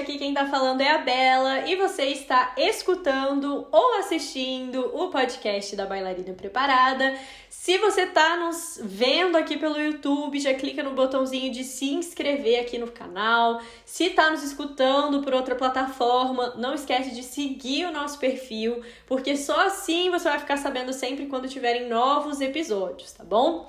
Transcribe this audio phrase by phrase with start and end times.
[0.00, 5.76] Aqui quem tá falando é a Bela e você está escutando ou assistindo o podcast
[5.76, 7.14] da Bailarina Preparada.
[7.50, 12.60] Se você tá nos vendo aqui pelo YouTube, já clica no botãozinho de se inscrever
[12.60, 13.60] aqui no canal.
[13.84, 19.36] Se tá nos escutando por outra plataforma, não esquece de seguir o nosso perfil, porque
[19.36, 23.68] só assim você vai ficar sabendo sempre quando tiverem novos episódios, tá bom?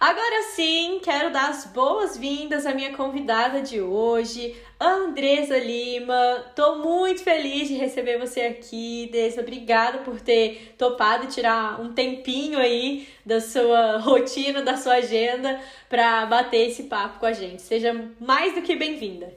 [0.00, 6.52] Agora sim, quero dar as boas-vindas à minha convidada de hoje, Andresa Lima.
[6.54, 9.40] Tô muito feliz de receber você aqui, Dessa.
[9.40, 16.24] Obrigada por ter topado tirar um tempinho aí da sua rotina, da sua agenda, para
[16.26, 17.60] bater esse papo com a gente.
[17.60, 19.36] Seja mais do que bem-vinda.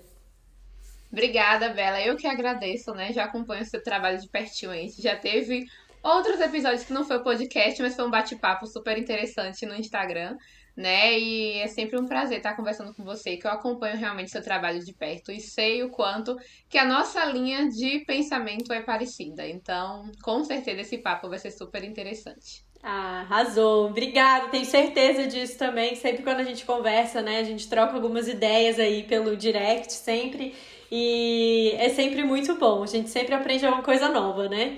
[1.12, 1.99] Obrigada, Bela.
[2.01, 3.12] Eu que agradeço, né?
[3.12, 4.89] Já acompanho o seu trabalho de pertinho aí.
[4.91, 5.65] Já teve
[6.03, 10.37] outros episódios que não foi podcast, mas foi um bate-papo super interessante no Instagram,
[10.76, 11.17] né?
[11.20, 14.84] E é sempre um prazer estar conversando com você, que eu acompanho realmente seu trabalho
[14.84, 16.35] de perto e sei o quanto
[16.70, 19.48] que a nossa linha de pensamento é parecida.
[19.48, 22.63] Então, com certeza esse papo vai ser super interessante.
[22.83, 23.87] Ah, arrasou.
[23.89, 24.48] Obrigada.
[24.48, 25.95] Tenho certeza disso também.
[25.95, 30.55] Sempre quando a gente conversa, né, a gente troca algumas ideias aí pelo direct sempre.
[30.91, 32.83] E é sempre muito bom.
[32.83, 34.77] A gente sempre aprende alguma coisa nova, né?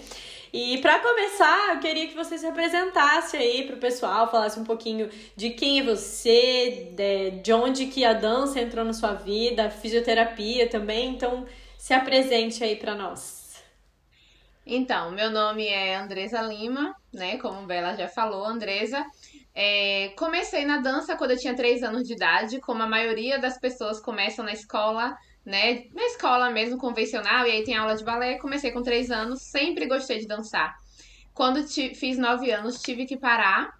[0.53, 5.09] E para começar, eu queria que você se apresentasse aí pro pessoal, falasse um pouquinho
[5.35, 6.93] de quem é você,
[7.41, 11.09] de onde que a dança entrou na sua vida, fisioterapia também.
[11.09, 13.63] Então, se apresente aí para nós.
[14.63, 17.39] Então, meu nome é Andresa Lima, né?
[17.39, 19.03] Como Bela já falou, Andresa.
[19.55, 23.59] É, comecei na dança quando eu tinha 3 anos de idade, como a maioria das
[23.59, 25.85] pessoas começam na escola né?
[25.93, 28.37] Na escola mesmo, convencional, e aí tem aula de balé.
[28.37, 30.73] Comecei com três anos, sempre gostei de dançar.
[31.33, 33.73] Quando fiz nove anos, tive que parar,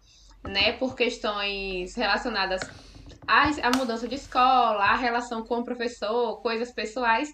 [0.44, 0.73] né?
[0.73, 2.61] Por questões relacionadas
[3.28, 7.29] à, à mudança de escola, à relação com o professor, coisas pessoais.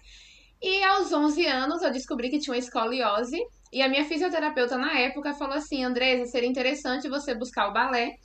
[0.62, 3.38] E aos 11 anos eu descobri que tinha uma escoliose.
[3.72, 8.16] E a minha fisioterapeuta na época falou assim: Andresa, seria interessante você buscar o balé,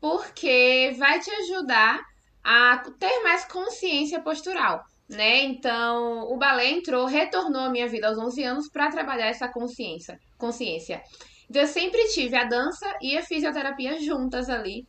[0.00, 2.00] porque vai te ajudar
[2.42, 5.44] a ter mais consciência postural né?
[5.44, 10.18] Então, o balé entrou, retornou à minha vida aos 11 anos para trabalhar essa consciência,
[10.38, 11.02] consciência.
[11.48, 14.86] Então, eu sempre tive a dança e a fisioterapia juntas ali,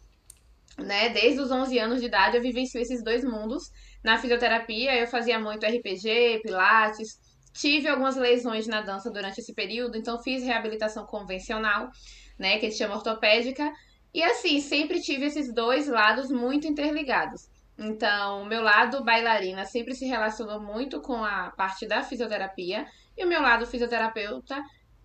[0.77, 1.09] né?
[1.09, 3.63] Desde os 11 anos de idade eu vivencio esses dois mundos.
[4.03, 7.19] Na fisioterapia eu fazia muito RPG, pilates,
[7.53, 11.89] tive algumas lesões na dança durante esse período, então fiz reabilitação convencional,
[12.37, 13.71] né, que a gente chama ortopédica.
[14.13, 17.49] E assim, sempre tive esses dois lados muito interligados.
[17.77, 22.85] Então, o meu lado bailarina sempre se relacionou muito com a parte da fisioterapia
[23.17, 24.61] e o meu lado fisioterapeuta,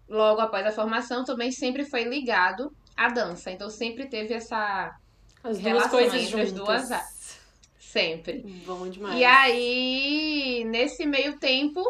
[0.08, 3.50] logo após a formação, também sempre foi ligado à dança.
[3.50, 4.96] Então, sempre teve essa
[5.42, 7.40] as duas coisas entre as duas
[7.78, 8.42] sempre.
[8.64, 9.18] Bom demais.
[9.18, 11.82] E aí, nesse meio tempo,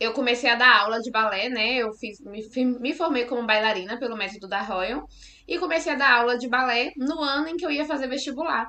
[0.00, 1.74] eu comecei a dar aula de balé, né?
[1.74, 2.42] Eu fiz, me,
[2.80, 5.06] me formei como bailarina pelo método da Royal
[5.46, 8.66] e comecei a dar aula de balé no ano em que eu ia fazer vestibular.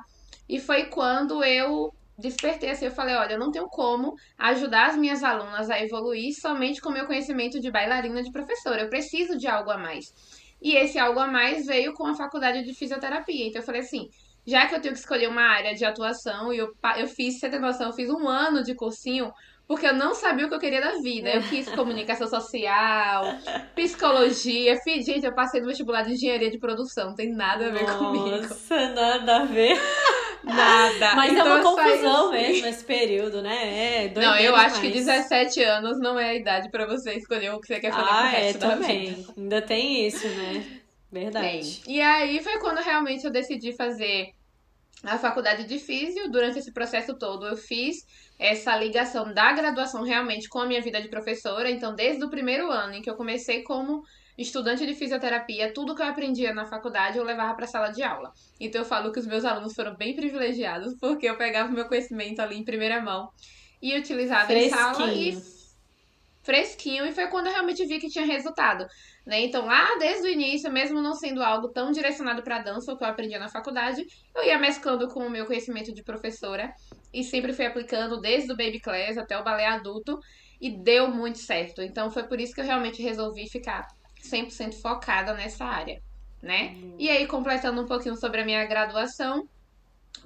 [0.48, 4.96] E foi quando eu despertei assim, eu falei, olha, eu não tenho como ajudar as
[4.96, 8.82] minhas alunas a evoluir somente com meu conhecimento de bailarina de professora.
[8.82, 10.12] Eu preciso de algo a mais.
[10.60, 13.46] E esse algo a mais veio com a faculdade de fisioterapia.
[13.46, 14.08] Então eu falei assim,
[14.44, 17.48] já que eu tenho que escolher uma área de atuação, e eu, eu fiz, você
[17.48, 19.32] tem noção, eu fiz um ano de cursinho
[19.68, 21.28] porque eu não sabia o que eu queria da vida.
[21.28, 23.22] Eu fiz comunicação social,
[23.76, 24.76] psicologia.
[24.82, 27.08] Fiz, gente, eu passei no vestibular de engenharia de produção.
[27.08, 28.30] Não tem nada a ver Nossa, comigo.
[28.30, 29.78] Nossa, nada a ver.
[30.48, 31.14] Nada.
[31.16, 34.06] Mas então, é uma confusão mesmo esse período, né?
[34.06, 37.60] É Não, eu acho que 17 anos não é a idade para você escolher o
[37.60, 39.14] que você quer fazer ah, com o resto é, da também.
[39.14, 39.34] vida.
[39.36, 40.80] Ainda tem isso, né?
[41.10, 41.46] Verdade.
[41.46, 44.32] Bem, e aí foi quando realmente eu decidi fazer
[45.02, 46.30] a faculdade de físio.
[46.30, 48.06] Durante esse processo todo, eu fiz
[48.38, 51.70] essa ligação da graduação realmente com a minha vida de professora.
[51.70, 54.02] Então, desde o primeiro ano em que eu comecei como
[54.38, 58.02] estudante de fisioterapia, tudo que eu aprendia na faculdade eu levava para a sala de
[58.02, 58.32] aula.
[58.60, 61.86] Então, eu falo que os meus alunos foram bem privilegiados, porque eu pegava o meu
[61.86, 63.28] conhecimento ali em primeira mão
[63.82, 64.66] e utilizava Fresquinho.
[64.66, 65.58] em sala e
[66.48, 68.86] fresquinho e foi quando eu realmente vi que tinha resultado,
[69.26, 69.40] né?
[69.40, 73.04] Então, lá desde o início, mesmo não sendo algo tão direcionado para dança, o que
[73.04, 74.02] eu aprendia na faculdade,
[74.34, 76.72] eu ia mesclando com o meu conhecimento de professora
[77.12, 80.18] e sempre fui aplicando desde o baby class até o balé adulto
[80.58, 81.82] e deu muito certo.
[81.82, 83.86] Então, foi por isso que eu realmente resolvi ficar
[84.22, 86.02] 100% focada nessa área,
[86.42, 86.76] né?
[86.76, 86.96] Uhum.
[86.98, 89.48] E aí, completando um pouquinho sobre a minha graduação,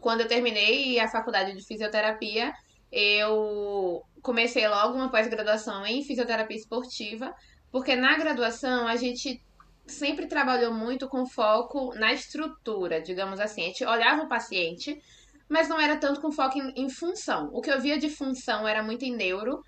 [0.01, 2.53] quando eu terminei a faculdade de fisioterapia,
[2.91, 7.35] eu comecei logo uma pós-graduação em fisioterapia esportiva,
[7.71, 9.43] porque na graduação a gente
[9.87, 13.63] sempre trabalhou muito com foco na estrutura, digamos assim.
[13.63, 15.01] A gente olhava o paciente,
[15.49, 17.51] mas não era tanto com foco em, em função.
[17.53, 19.65] O que eu via de função era muito em neuro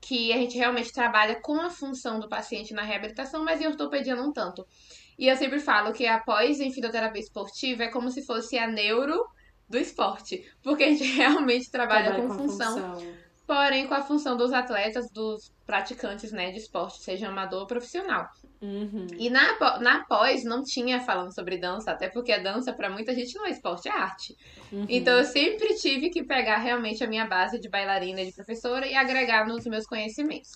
[0.00, 4.14] que a gente realmente trabalha com a função do paciente na reabilitação, mas em ortopedia
[4.14, 4.66] não tanto.
[5.18, 9.26] E eu sempre falo que após em fisioterapia esportiva é como se fosse a neuro
[9.68, 13.14] do esporte, porque a gente realmente trabalha, trabalha com, com função, função,
[13.48, 18.28] porém com a função dos atletas, dos praticantes né, de esporte, seja amador ou profissional.
[18.60, 19.06] Uhum.
[19.16, 23.14] E na, na pós não tinha falando sobre dança, até porque a dança para muita
[23.14, 24.36] gente não é esporte, é arte.
[24.70, 24.84] Uhum.
[24.86, 28.86] Então eu sempre tive que pegar realmente a minha base de bailarina e de professora
[28.86, 30.50] e agregar nos meus conhecimentos.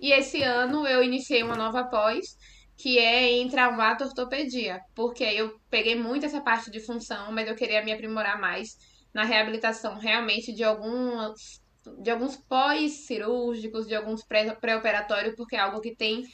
[0.00, 2.34] E esse ano eu iniciei uma nova pós
[2.78, 7.54] que é em traumato ortopedia, porque eu peguei muito essa parte de função, mas eu
[7.54, 8.78] queria me aprimorar mais
[9.12, 11.60] na reabilitação realmente de alguns
[11.98, 16.24] de alguns pós-cirúrgicos, de alguns pré-operatórios, porque é algo que tem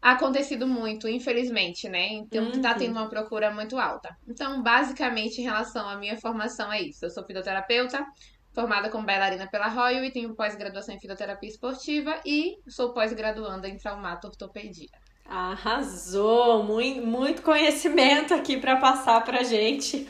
[0.00, 2.08] acontecido muito, infelizmente, né?
[2.12, 2.62] Então tá uhum.
[2.62, 4.16] tá tendo uma procura muito alta.
[4.28, 7.04] Então, basicamente, em relação à minha formação é isso.
[7.04, 8.06] Eu sou fisioterapeuta,
[8.54, 13.76] formada como bailarina pela Royal e tenho pós-graduação em fisioterapia esportiva e sou pós-graduanda em
[13.76, 14.88] traumato ortopedia.
[15.28, 16.62] Arrasou!
[16.62, 20.06] Muito, muito conhecimento aqui para passar pra gente.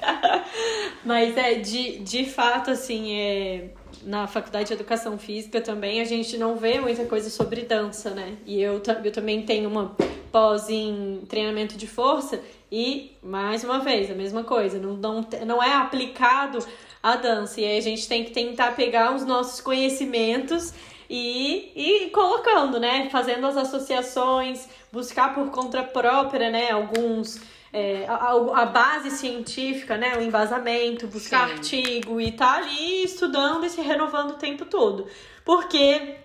[1.04, 3.70] Mas é de, de fato, assim, é,
[4.06, 8.36] na faculdade de educação física também a gente não vê muita coisa sobre dança, né?
[8.46, 9.96] E eu, eu também tenho uma
[10.30, 15.62] pós em treinamento de força e, mais uma vez, a mesma coisa, não, não, não
[15.62, 16.58] é aplicado
[17.02, 17.60] a dança.
[17.60, 20.72] E aí a gente tem que tentar pegar os nossos conhecimentos
[21.10, 23.08] e, e colocando, né?
[23.10, 26.70] Fazendo as associações, buscar por conta própria, né?
[26.70, 27.40] Alguns.
[27.72, 28.30] É, a,
[28.62, 30.16] a, base científica, né?
[30.16, 31.54] O embasamento, buscar Sim.
[31.54, 35.06] artigo e tá ali estudando e se renovando o tempo todo.
[35.44, 36.16] Porque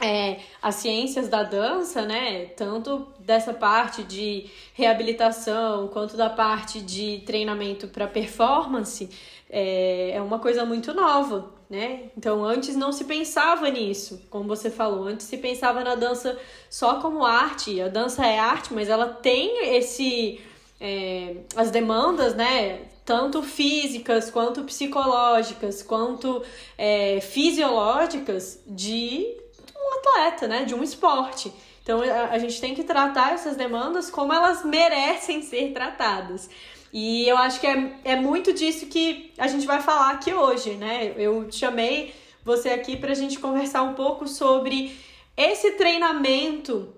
[0.00, 2.46] é, as ciências da dança, né?
[2.56, 9.10] Tanto dessa parte de reabilitação quanto da parte de treinamento para performance,
[9.48, 12.10] é, é uma coisa muito nova né?
[12.18, 16.36] Então antes não se pensava nisso, como você falou, antes se pensava na dança
[16.68, 17.80] só como arte.
[17.80, 20.40] A dança é arte, mas ela tem esse
[20.80, 22.82] é, as demandas, né?
[23.04, 26.42] Tanto físicas quanto psicológicas, quanto
[26.78, 29.36] é, fisiológicas de
[29.76, 30.64] um atleta, né?
[30.64, 31.52] De um esporte.
[31.82, 36.48] Então a, a gente tem que tratar essas demandas como elas merecem ser tratadas.
[36.92, 40.70] E eu acho que é, é muito disso que a gente vai falar aqui hoje,
[40.74, 41.14] né?
[41.16, 44.96] Eu chamei você aqui para a gente conversar um pouco sobre
[45.36, 46.92] esse treinamento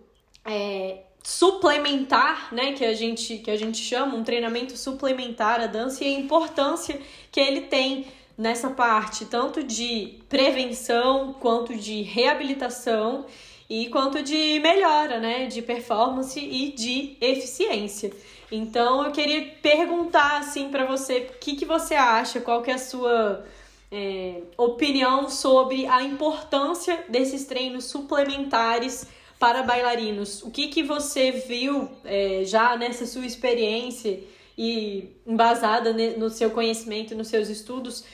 [0.44, 2.72] é, suplementar, né?
[2.72, 7.00] Que a, gente, que a gente chama, um treinamento suplementar à dança e a importância
[7.30, 13.26] que ele tem nessa parte, tanto de prevenção quanto de reabilitação
[13.68, 15.46] e quanto de melhora, né?
[15.46, 18.12] De performance e de eficiência.
[18.50, 22.74] Então eu queria perguntar assim para você, o que, que você acha, qual que é
[22.74, 23.46] a sua
[23.90, 29.06] é, opinião sobre a importância desses treinos suplementares
[29.42, 30.40] para bailarinos?
[30.44, 34.22] O que, que você viu é, já nessa sua experiência
[34.56, 38.04] e embasada no seu conhecimento, nos seus estudos?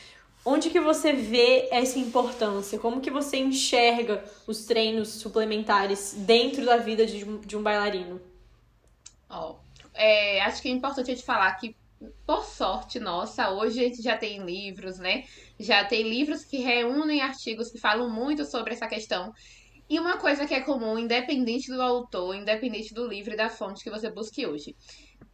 [0.42, 2.78] Onde que você vê essa importância?
[2.78, 8.22] Como que você enxerga os treinos suplementares dentro da vida de, de um bailarino?
[9.28, 9.56] Oh
[9.98, 11.76] é, acho que é importante a gente falar que,
[12.24, 15.24] por sorte nossa, hoje a gente já tem livros, né?
[15.58, 19.34] Já tem livros que reúnem artigos que falam muito sobre essa questão.
[19.88, 23.82] E uma coisa que é comum, independente do autor, independente do livro e da fonte
[23.82, 24.76] que você busque hoje.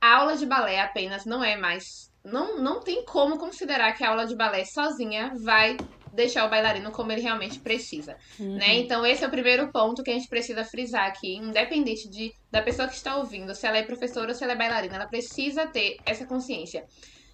[0.01, 2.13] A aula de balé apenas não é mais.
[2.25, 5.77] Não, não tem como considerar que a aula de balé sozinha vai
[6.15, 8.57] deixar o bailarino como ele realmente precisa, uhum.
[8.57, 8.77] né?
[8.77, 12.63] Então esse é o primeiro ponto que a gente precisa frisar aqui, independente de da
[12.63, 15.67] pessoa que está ouvindo, se ela é professora ou se ela é bailarina, ela precisa
[15.67, 16.85] ter essa consciência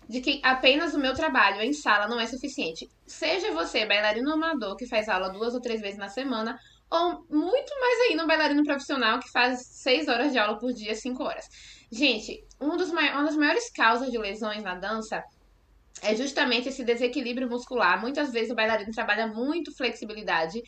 [0.09, 2.89] de que apenas o meu trabalho em sala não é suficiente.
[3.07, 6.59] Seja você bailarino amador que faz aula duas ou três vezes na semana,
[6.91, 10.95] ou muito mais ainda um bailarino profissional que faz seis horas de aula por dia,
[10.95, 11.47] cinco horas.
[11.91, 15.23] Gente, um dos uma das maiores causas de lesões na dança
[16.03, 18.01] é justamente esse desequilíbrio muscular.
[18.01, 20.61] Muitas vezes o bailarino trabalha muito flexibilidade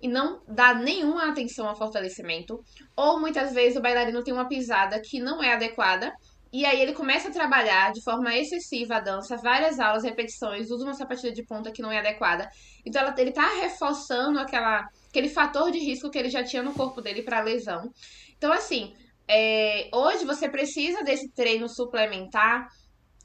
[0.00, 2.62] e não dá nenhuma atenção ao fortalecimento,
[2.94, 6.12] ou muitas vezes o bailarino tem uma pisada que não é adequada.
[6.54, 10.84] E aí ele começa a trabalhar de forma excessiva a dança, várias aulas, repetições, usa
[10.84, 12.48] uma sapatilha de ponta que não é adequada.
[12.86, 16.72] Então ela, ele tá reforçando aquela, aquele fator de risco que ele já tinha no
[16.72, 17.90] corpo dele para lesão.
[18.38, 18.94] Então assim,
[19.26, 22.68] é, hoje você precisa desse treino suplementar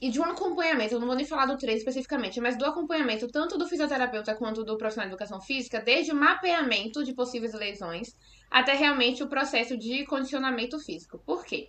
[0.01, 3.27] e de um acompanhamento, eu não vou nem falar do treino especificamente, mas do acompanhamento
[3.27, 8.07] tanto do fisioterapeuta quanto do profissional de educação física, desde o mapeamento de possíveis lesões
[8.49, 11.21] até realmente o processo de condicionamento físico.
[11.23, 11.67] Por quê?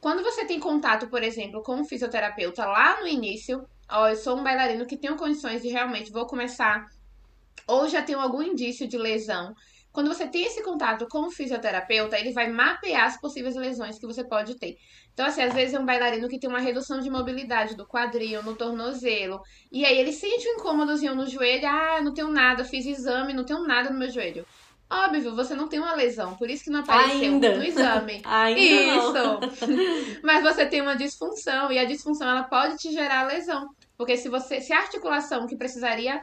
[0.00, 4.38] Quando você tem contato, por exemplo, com um fisioterapeuta lá no início, ó, eu sou
[4.38, 6.86] um bailarino que tenho condições de realmente vou começar
[7.66, 9.54] ou já tenho algum indício de lesão
[9.92, 14.06] quando você tem esse contato com o fisioterapeuta, ele vai mapear as possíveis lesões que
[14.06, 14.78] você pode ter.
[15.12, 18.42] Então, assim, às vezes é um bailarino que tem uma redução de mobilidade do quadril,
[18.42, 19.40] no tornozelo,
[19.70, 23.44] e aí ele sente um incômodozinho no joelho, ah, não tenho nada, fiz exame, não
[23.44, 24.46] tenho nada no meu joelho.
[24.92, 27.56] Óbvio, você não tem uma lesão, por isso que não apareceu Ainda.
[27.56, 28.22] no exame.
[28.26, 29.12] Ainda isso.
[29.12, 29.40] não.
[30.24, 34.28] Mas você tem uma disfunção e a disfunção ela pode te gerar lesão, porque se
[34.28, 36.20] você, se a articulação que precisaria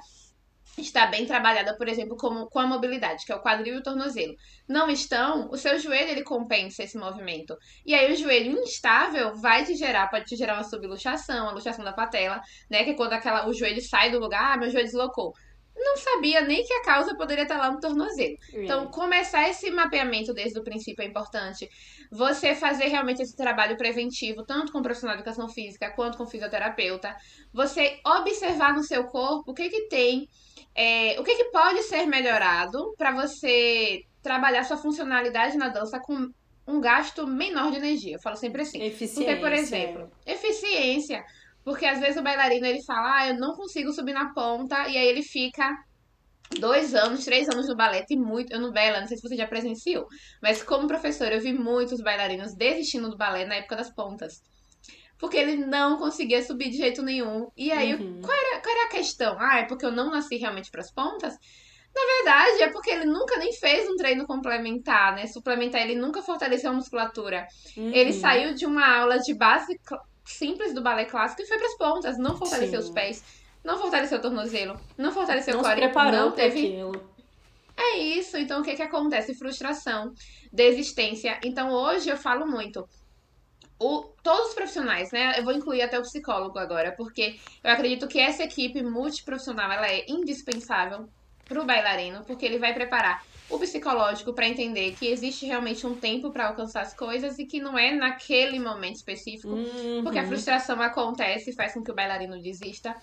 [0.82, 3.84] estar bem trabalhada, por exemplo, como com a mobilidade, que é o quadril e o
[3.84, 4.36] tornozelo,
[4.68, 7.56] não estão, o seu joelho ele compensa esse movimento.
[7.86, 11.84] E aí o joelho instável vai te gerar, pode te gerar uma subluxação, a luxação
[11.84, 14.86] da patela, né, que é quando aquela o joelho sai do lugar, ah, meu joelho
[14.86, 15.34] deslocou.
[15.78, 18.36] Não sabia nem que a causa poderia estar lá no tornozelo.
[18.54, 21.70] Então, começar esse mapeamento desde o princípio é importante.
[22.12, 26.24] Você fazer realmente esse trabalho preventivo, tanto com o profissional de educação física quanto com
[26.24, 27.16] o fisioterapeuta.
[27.54, 30.28] Você observar no seu corpo o que que tem,
[30.76, 36.30] é, o que que pode ser melhorado para você trabalhar sua funcionalidade na dança com
[36.68, 38.16] um gasto menor de energia.
[38.16, 38.82] Eu falo sempre assim.
[38.82, 39.24] Eficiência.
[39.24, 41.24] Porque, por exemplo, eficiência.
[41.68, 44.98] Porque às vezes o bailarino ele fala, ah, eu não consigo subir na ponta, e
[44.98, 45.70] aí ele fica
[46.62, 48.54] dois anos, três anos no balé, tem muito.
[48.54, 50.06] Eu não bela, não sei se você já presenciou,
[50.42, 54.42] mas como professor, eu vi muitos bailarinos desistindo do balé na época das pontas.
[55.20, 57.50] Porque ele não conseguia subir de jeito nenhum.
[57.58, 58.22] E aí, Uhum.
[58.22, 59.36] qual, era, qual era a questão?
[59.38, 61.34] Ah, é porque eu não nasci realmente para as pontas?
[61.94, 65.28] Na verdade, é porque ele nunca nem fez um treino complementar, né?
[65.28, 67.46] Suplementar, ele nunca fortaleceu a musculatura.
[67.76, 67.92] Uhum.
[67.92, 69.78] Ele saiu de uma aula de base
[70.28, 72.88] simples do balé clássico e foi para as pontas, não fortaleceu Sim.
[72.88, 73.24] os pés,
[73.64, 77.14] não fortaleceu o tornozelo, não fortaleceu não o core, não para teve aquilo.
[77.76, 78.38] é isso.
[78.38, 79.36] Então, o que que acontece?
[79.36, 80.14] Frustração,
[80.52, 81.40] desistência.
[81.44, 82.88] Então, hoje eu falo muito.
[83.80, 85.38] O, todos os profissionais, né?
[85.38, 89.88] Eu vou incluir até o psicólogo agora, porque eu acredito que essa equipe multiprofissional ela
[89.88, 91.08] é indispensável
[91.46, 95.96] para o bailarino, porque ele vai preparar o psicológico para entender que existe realmente um
[95.96, 99.54] tempo para alcançar as coisas e que não é naquele momento específico.
[99.54, 100.04] Uhum.
[100.04, 102.96] Porque a frustração acontece e faz com que o bailarino desista.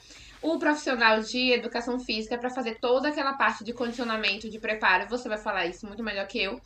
[0.42, 5.28] O profissional de educação física para fazer toda aquela parte de condicionamento, de preparo, você
[5.28, 6.60] vai falar isso muito melhor que eu.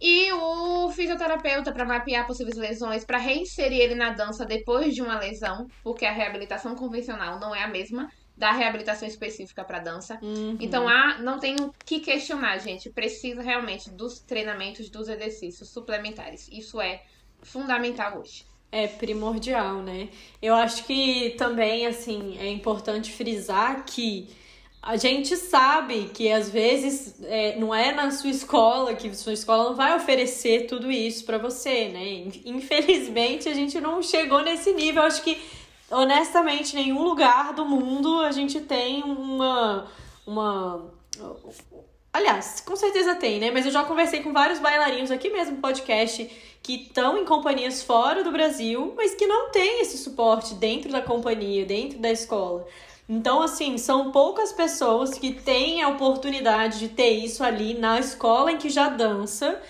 [0.00, 5.18] E o fisioterapeuta para mapear possíveis lesões, para reinserir ele na dança depois de uma
[5.18, 10.18] lesão, porque a reabilitação convencional não é a mesma da reabilitação específica para dança.
[10.22, 10.56] Uhum.
[10.60, 12.90] Então, há, não tem o que questionar, gente.
[12.90, 16.48] Precisa realmente dos treinamentos, dos exercícios suplementares.
[16.52, 17.02] Isso é
[17.42, 18.44] fundamental hoje.
[18.70, 20.08] É primordial, né?
[20.42, 24.28] Eu acho que também, assim, é importante frisar que
[24.82, 29.64] a gente sabe que às vezes é, não é na sua escola que sua escola
[29.64, 32.30] não vai oferecer tudo isso pra você, né?
[32.44, 35.02] Infelizmente a gente não chegou nesse nível.
[35.02, 35.40] Eu acho que
[35.90, 39.86] honestamente nenhum lugar do mundo a gente tem uma
[40.26, 40.90] uma
[42.16, 43.50] Aliás, com certeza tem, né?
[43.50, 46.30] Mas eu já conversei com vários bailarinos aqui mesmo no podcast
[46.62, 51.02] que estão em companhias fora do Brasil, mas que não tem esse suporte dentro da
[51.02, 52.66] companhia, dentro da escola.
[53.06, 58.50] Então, assim, são poucas pessoas que têm a oportunidade de ter isso ali na escola
[58.50, 59.60] em que já dança.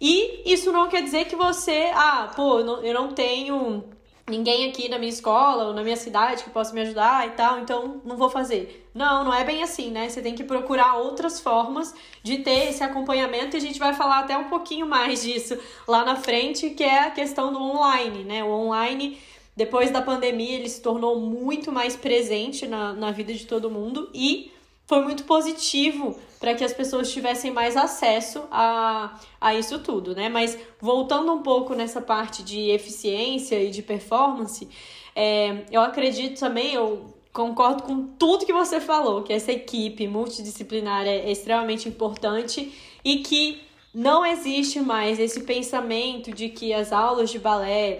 [0.00, 3.84] E isso não quer dizer que você, ah, pô, eu não tenho
[4.28, 7.60] ninguém aqui na minha escola ou na minha cidade que possa me ajudar e tal,
[7.60, 8.88] então não vou fazer.
[8.92, 10.08] Não, não é bem assim, né?
[10.08, 14.20] Você tem que procurar outras formas de ter esse acompanhamento e a gente vai falar
[14.20, 18.42] até um pouquinho mais disso lá na frente, que é a questão do online, né?
[18.42, 19.18] O online,
[19.54, 24.10] depois da pandemia, ele se tornou muito mais presente na, na vida de todo mundo
[24.12, 24.50] e
[24.86, 30.28] foi muito positivo para que as pessoas tivessem mais acesso a, a isso tudo, né?
[30.28, 34.68] Mas voltando um pouco nessa parte de eficiência e de performance,
[35.14, 41.06] é, eu acredito também, eu concordo com tudo que você falou, que essa equipe multidisciplinar
[41.06, 42.72] é extremamente importante
[43.04, 43.60] e que
[43.92, 47.98] não existe mais esse pensamento de que as aulas de balé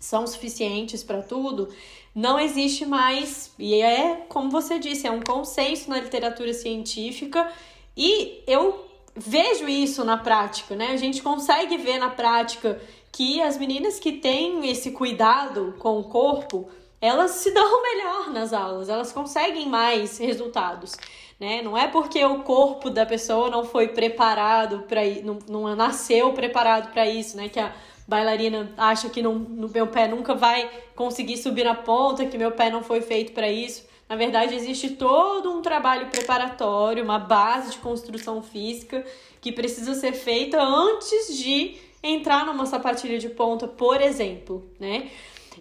[0.00, 1.68] são suficientes para tudo,
[2.14, 3.52] não existe mais.
[3.58, 7.50] E é, como você disse, é um consenso na literatura científica
[7.96, 10.88] e eu vejo isso na prática, né?
[10.88, 12.80] A gente consegue ver na prática
[13.12, 16.68] que as meninas que têm esse cuidado com o corpo,
[17.00, 20.96] elas se dão melhor nas aulas, elas conseguem mais resultados.
[21.38, 21.62] Né?
[21.62, 26.92] Não é porque o corpo da pessoa não foi preparado para não, não nasceu preparado
[26.92, 27.48] para isso, né?
[27.48, 27.74] Que a
[28.06, 32.52] bailarina acha que não, no meu pé nunca vai conseguir subir na ponta, que meu
[32.52, 33.86] pé não foi feito para isso.
[34.08, 39.04] Na verdade, existe todo um trabalho preparatório, uma base de construção física
[39.40, 45.10] que precisa ser feita antes de entrar numa sapatilha de ponta, por exemplo, né?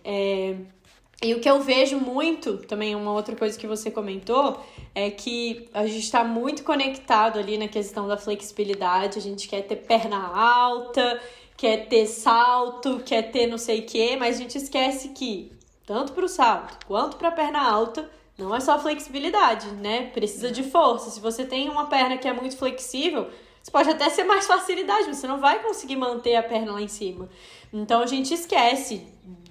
[0.04, 0.56] É,
[1.24, 4.60] E o que eu vejo muito, também uma outra coisa que você comentou,
[4.94, 9.20] é que a gente está muito conectado ali na questão da flexibilidade.
[9.20, 11.22] A gente quer ter perna alta,
[11.64, 15.50] quer ter salto, quer ter não sei o quê, mas a gente esquece que,
[15.86, 20.08] tanto para o salto quanto para a perna alta, não é só flexibilidade, né?
[20.14, 21.10] Precisa de força.
[21.10, 23.30] Se você tem uma perna que é muito flexível,
[23.62, 26.82] você pode até ser mais facilidade, mas você não vai conseguir manter a perna lá
[26.82, 27.30] em cima.
[27.72, 29.08] Então a gente esquece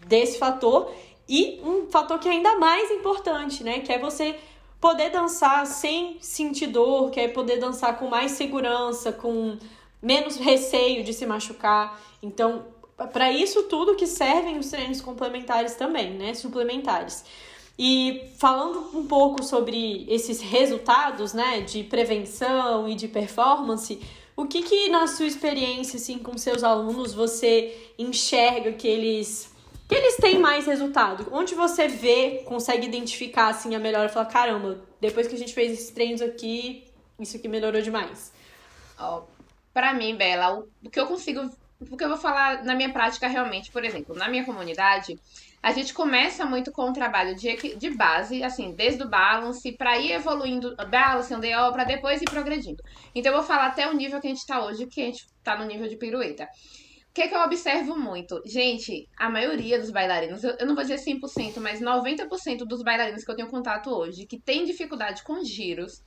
[0.07, 0.93] desse fator
[1.27, 3.79] e um fator que é ainda mais importante, né?
[3.81, 4.39] Que é você
[4.79, 9.57] poder dançar sem sentir dor, que é poder dançar com mais segurança, com
[10.03, 12.01] menos receio de se machucar.
[12.21, 12.67] Então,
[13.13, 16.35] para isso tudo que servem os treinos complementares também, né?
[16.35, 17.25] Suplementares.
[17.79, 23.99] E falando um pouco sobre esses resultados, né, de prevenção e de performance,
[24.37, 29.51] o que que na sua experiência assim com seus alunos você enxerga que eles
[29.89, 31.27] que eles têm mais resultado?
[31.33, 35.53] Onde você vê, consegue identificar assim a melhora e falar, caramba, depois que a gente
[35.53, 36.85] fez esses treinos aqui,
[37.21, 38.33] isso aqui melhorou demais.
[39.73, 41.51] Para mim, Bela, o que eu consigo,
[41.81, 45.19] o que eu vou falar na minha prática realmente, por exemplo, na minha comunidade,
[45.63, 49.97] a gente começa muito com o trabalho de, de base, assim, desde o balance, para
[49.99, 52.83] ir evoluindo, balance, DO, para depois ir progredindo.
[53.15, 55.25] Então, eu vou falar até o nível que a gente está hoje, que a gente
[55.39, 56.49] está no nível de pirueta.
[57.13, 58.43] O que, que eu observo muito?
[58.45, 63.31] Gente, a maioria dos bailarinos, eu, não vou dizer 100%, mas 90% dos bailarinos que
[63.31, 66.03] eu tenho contato hoje, que tem dificuldade com giros,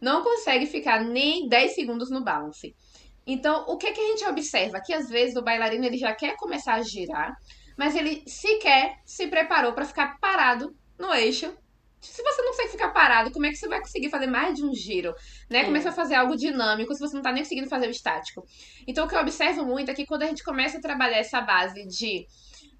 [0.00, 2.76] não consegue ficar nem 10 segundos no balance.
[3.26, 4.80] Então, o que, que a gente observa?
[4.80, 7.34] Que às vezes o bailarino ele já quer começar a girar,
[7.76, 11.56] mas ele sequer se preparou para ficar parado no eixo
[12.10, 14.64] se você não consegue ficar parado, como é que você vai conseguir fazer mais de
[14.64, 15.14] um giro?
[15.50, 15.60] Né?
[15.60, 15.64] É.
[15.64, 18.44] Começa a fazer algo dinâmico se você não está nem conseguindo fazer o estático.
[18.86, 21.40] Então, o que eu observo muito é que quando a gente começa a trabalhar essa
[21.40, 22.26] base de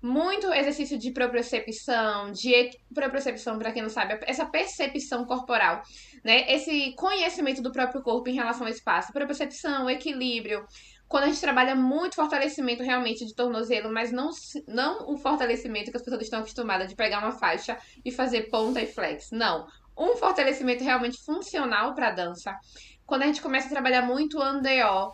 [0.05, 5.81] muito exercício de propriocepção, de propriocepção, para quem não sabe, essa percepção corporal,
[6.23, 6.45] né?
[6.53, 10.67] Esse conhecimento do próprio corpo em relação ao espaço, propriocepção, equilíbrio,
[11.09, 14.29] quando a gente trabalha muito fortalecimento realmente de tornozelo, mas não,
[14.69, 18.83] não o fortalecimento que as pessoas estão acostumadas de pegar uma faixa e fazer ponta
[18.83, 19.31] e flex.
[19.33, 19.67] Não.
[19.97, 22.55] Um fortalecimento realmente funcional para dança.
[23.07, 25.13] Quando a gente começa a trabalhar muito o andeó,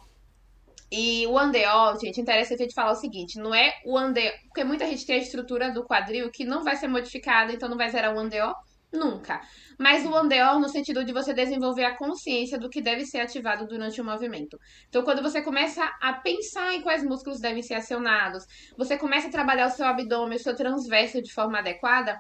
[0.90, 4.32] e o andeó, gente, é interessante a gente falar o seguinte, não é o andeó,
[4.44, 7.76] porque muita gente tem a estrutura do quadril que não vai ser modificada, então não
[7.76, 8.54] vai zerar o andeó
[8.92, 9.40] nunca.
[9.78, 13.66] Mas o andeor no sentido de você desenvolver a consciência do que deve ser ativado
[13.66, 14.58] durante o movimento.
[14.88, 18.44] Então, quando você começa a pensar em quais músculos devem ser acionados,
[18.76, 22.18] você começa a trabalhar o seu abdômen, o seu transverso de forma adequada,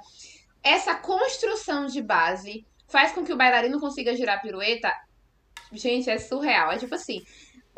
[0.62, 4.92] essa construção de base faz com que o bailarino consiga girar pirueta.
[5.72, 6.72] Gente, é surreal.
[6.72, 7.22] É tipo assim,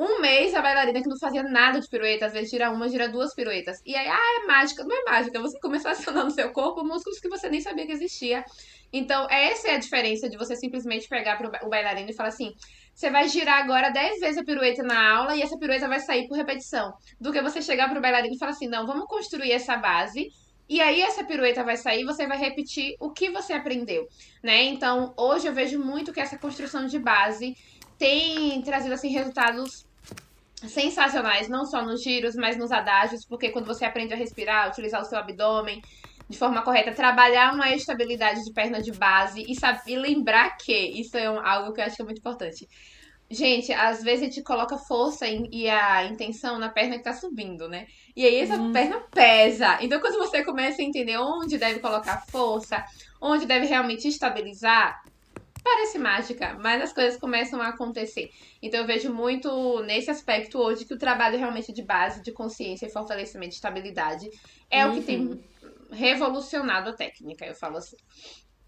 [0.02, 3.08] um mês a bailarina que não fazia nada de pirueta, às vezes gira uma, gira
[3.08, 3.80] duas piruetas.
[3.86, 4.82] E aí, ah, é mágica.
[4.84, 5.40] Não é mágica.
[5.40, 8.44] Você começou a acionar no seu corpo músculos que você nem sabia que existia.
[8.92, 12.52] Então, essa é a diferença de você simplesmente pegar pro, o bailarino e falar assim:
[12.94, 16.26] você vai girar agora 10 vezes a pirueta na aula e essa pirueta vai sair
[16.28, 16.92] por repetição.
[17.20, 20.28] Do que você chegar pro bailarino e falar assim: não, vamos construir essa base.
[20.68, 24.06] E aí essa pirueta vai sair, você vai repetir o que você aprendeu,
[24.42, 24.62] né?
[24.62, 27.54] Então, hoje eu vejo muito que essa construção de base
[27.98, 29.86] tem trazido assim resultados
[30.68, 35.02] sensacionais, não só nos giros, mas nos adágios, porque quando você aprende a respirar, utilizar
[35.02, 35.80] o seu abdômen,
[36.28, 41.16] de forma correta, trabalhar uma estabilidade de perna de base e saber lembrar que isso
[41.16, 42.66] é um, algo que eu acho que é muito importante.
[43.30, 47.14] Gente, às vezes a gente coloca força em, e a intenção na perna que tá
[47.14, 47.86] subindo, né?
[48.14, 48.72] E aí essa uhum.
[48.72, 49.78] perna pesa.
[49.80, 52.84] Então, quando você começa a entender onde deve colocar força,
[53.20, 55.02] onde deve realmente estabilizar,
[55.62, 58.30] parece mágica, mas as coisas começam a acontecer.
[58.60, 62.86] Então, eu vejo muito nesse aspecto hoje que o trabalho realmente de base, de consciência
[62.86, 64.28] e fortalecimento de estabilidade
[64.70, 64.92] é uhum.
[64.92, 65.52] o que tem uhum
[65.92, 67.96] revolucionado a técnica, eu falo assim.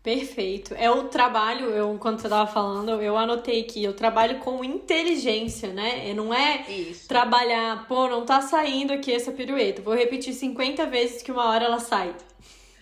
[0.02, 0.74] Perfeito.
[0.74, 5.72] É o trabalho, eu quando você tava falando, eu anotei aqui, eu trabalho com inteligência,
[5.72, 6.10] né?
[6.10, 7.08] E não é Isso.
[7.08, 9.80] trabalhar, pô, não tá saindo aqui essa pirueta.
[9.80, 12.14] Vou repetir 50 vezes que uma hora ela sai.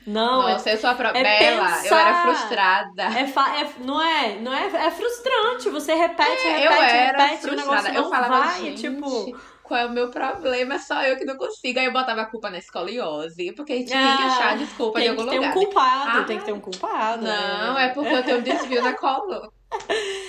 [0.06, 1.20] Não, Nossa, é, eu sou a própria.
[1.20, 3.02] É Bela, eu era frustrada.
[3.02, 5.70] É, é, não é, não é, é frustrante.
[5.70, 7.52] Você repete, é, repete, repete, frustrada.
[7.52, 9.32] o negócio eu falava, vai, tipo
[9.72, 11.78] qual é o meu problema, só eu que não consigo.
[11.78, 15.00] Aí eu botava a culpa na escoliose, porque a gente ah, tem que achar desculpa
[15.00, 15.40] em algum lugar.
[15.40, 17.24] Tem que ter um culpado, ah, tem que ter um culpado.
[17.24, 19.48] Não, é porque eu tenho um desvio na coluna.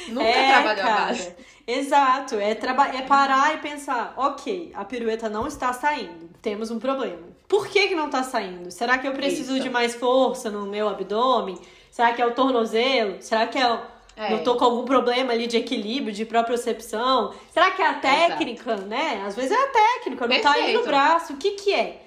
[0.10, 1.36] Nunca é, trabalhou cara.
[1.66, 7.34] Exato, é, é parar e pensar, ok, a pirueta não está saindo, temos um problema.
[7.48, 8.70] Por que, que não está saindo?
[8.72, 9.64] Será que eu preciso Isso.
[9.64, 11.58] de mais força no meu abdômen?
[11.92, 13.22] Será que é o tornozelo?
[13.22, 13.80] Será que é o
[14.16, 14.34] é.
[14.34, 17.34] Eu tô com algum problema ali de equilíbrio, de propriocepção.
[17.52, 18.88] Será que é a técnica, Exato.
[18.88, 19.24] né?
[19.26, 20.44] Às vezes é a técnica, não Perfeito.
[20.44, 21.34] tá aí no braço.
[21.34, 22.04] O que que é?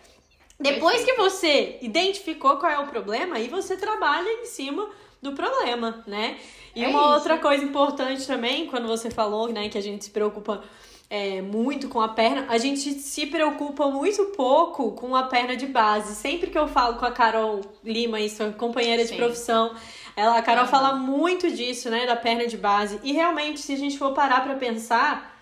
[0.59, 4.89] Depois que você identificou qual é o problema, aí você trabalha em cima
[5.21, 6.39] do problema, né?
[6.77, 7.09] E é uma isso.
[7.15, 10.63] outra coisa importante também, quando você falou, né, que a gente se preocupa
[11.09, 15.67] é, muito com a perna, a gente se preocupa muito pouco com a perna de
[15.67, 16.15] base.
[16.15, 19.13] Sempre que eu falo com a Carol Lima, isso, companheira Sim.
[19.13, 19.75] de profissão,
[20.15, 20.71] ela, a Carol uhum.
[20.71, 23.01] fala muito disso, né, da perna de base.
[23.03, 25.35] E realmente, se a gente for parar para pensar,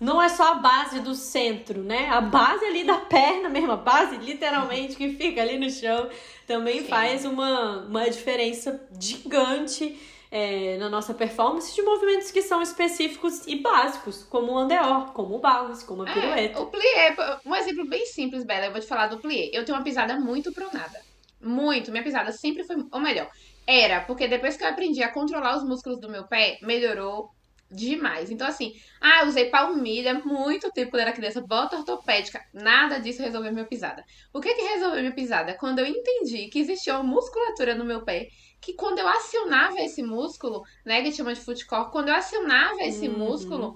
[0.00, 2.08] não é só a base do centro, né?
[2.08, 6.08] A base ali da perna mesmo, a base literalmente que fica ali no chão,
[6.46, 6.88] também Sim.
[6.88, 9.98] faz uma, uma diferença gigante
[10.30, 15.36] é, na nossa performance de movimentos que são específicos e básicos, como o andeor, como
[15.36, 16.60] o balance, como a é, pirueta.
[16.60, 19.50] O plié, um exemplo bem simples, Bela, eu vou te falar do plié.
[19.52, 21.00] Eu tenho uma pisada muito pronada.
[21.40, 21.90] Muito.
[21.90, 23.30] Minha pisada sempre foi, ou melhor,
[23.66, 27.30] era, porque depois que eu aprendi a controlar os músculos do meu pé, melhorou
[27.70, 28.30] demais.
[28.30, 33.22] Então, assim, ah, eu usei palmilha muito tempo quando era criança, bota ortopédica, nada disso
[33.22, 34.04] resolveu minha pisada.
[34.32, 35.54] O que que resolveu minha pisada?
[35.54, 38.28] Quando eu entendi que existia uma musculatura no meu pé,
[38.60, 42.82] que quando eu acionava esse músculo, né, que chama de foot core, quando eu acionava
[42.82, 43.18] esse uhum.
[43.18, 43.74] músculo,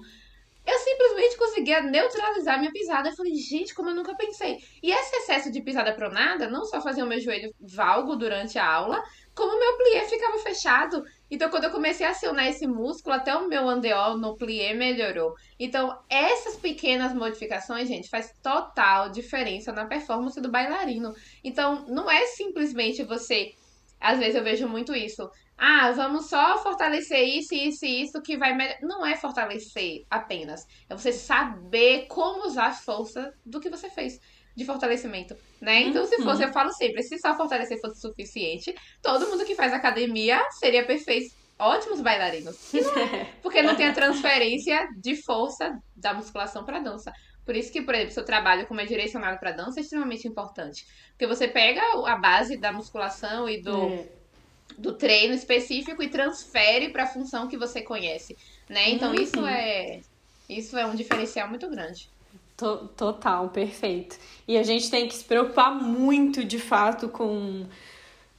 [0.65, 3.09] eu simplesmente conseguia neutralizar minha pisada.
[3.09, 4.59] Eu falei, gente, como eu nunca pensei.
[4.81, 8.65] E esse excesso de pisada pronada não só fazia o meu joelho valgo durante a
[8.65, 9.03] aula,
[9.35, 11.03] como o meu plié ficava fechado.
[11.29, 15.35] Então, quando eu comecei a acionar esse músculo, até o meu andeol no plié melhorou.
[15.59, 21.13] Então, essas pequenas modificações, gente, faz total diferença na performance do bailarino.
[21.43, 23.53] Então, não é simplesmente você.
[24.03, 25.29] Às vezes eu vejo muito isso.
[25.57, 28.75] Ah, vamos só fortalecer isso, isso e isso que vai melhor.
[28.81, 30.67] Não é fortalecer apenas.
[30.89, 34.19] É você saber como usar a força do que você fez
[34.55, 35.81] de fortalecimento, né?
[35.81, 36.49] Então, se fosse, uhum.
[36.49, 41.33] eu falo sempre, se só fortalecer fosse suficiente, todo mundo que faz academia seria perfeito.
[41.57, 42.73] Ótimos bailarinos.
[42.73, 47.11] Não é, porque não tem a transferência de força da musculação para dança.
[47.45, 50.85] Por isso que, por exemplo, seu trabalho como é direcionado para dança é extremamente importante.
[51.11, 54.07] Porque você pega a base da musculação e do, é.
[54.77, 58.37] do treino específico e transfere para a função que você conhece,
[58.69, 58.89] né?
[58.89, 59.21] Então, uhum.
[59.21, 60.01] isso é
[60.49, 62.09] isso é um diferencial muito grande.
[62.95, 64.17] Total, perfeito.
[64.47, 67.65] E a gente tem que se preocupar muito, de fato, com,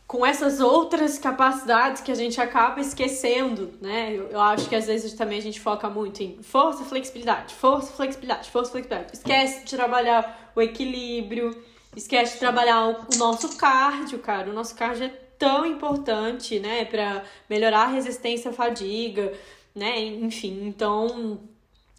[0.06, 4.12] com essas outras capacidades que a gente acaba esquecendo, né?
[4.12, 7.92] Eu, eu acho que às vezes também a gente foca muito em força, flexibilidade, força,
[7.92, 9.16] flexibilidade, força, flexibilidade.
[9.16, 11.64] Esquece de trabalhar o equilíbrio,
[11.96, 14.50] esquece de trabalhar o, o nosso cardio, cara.
[14.50, 19.32] O nosso cardio é tão importante, né, para melhorar a resistência à fadiga,
[19.74, 19.98] né?
[20.00, 21.40] Enfim, então.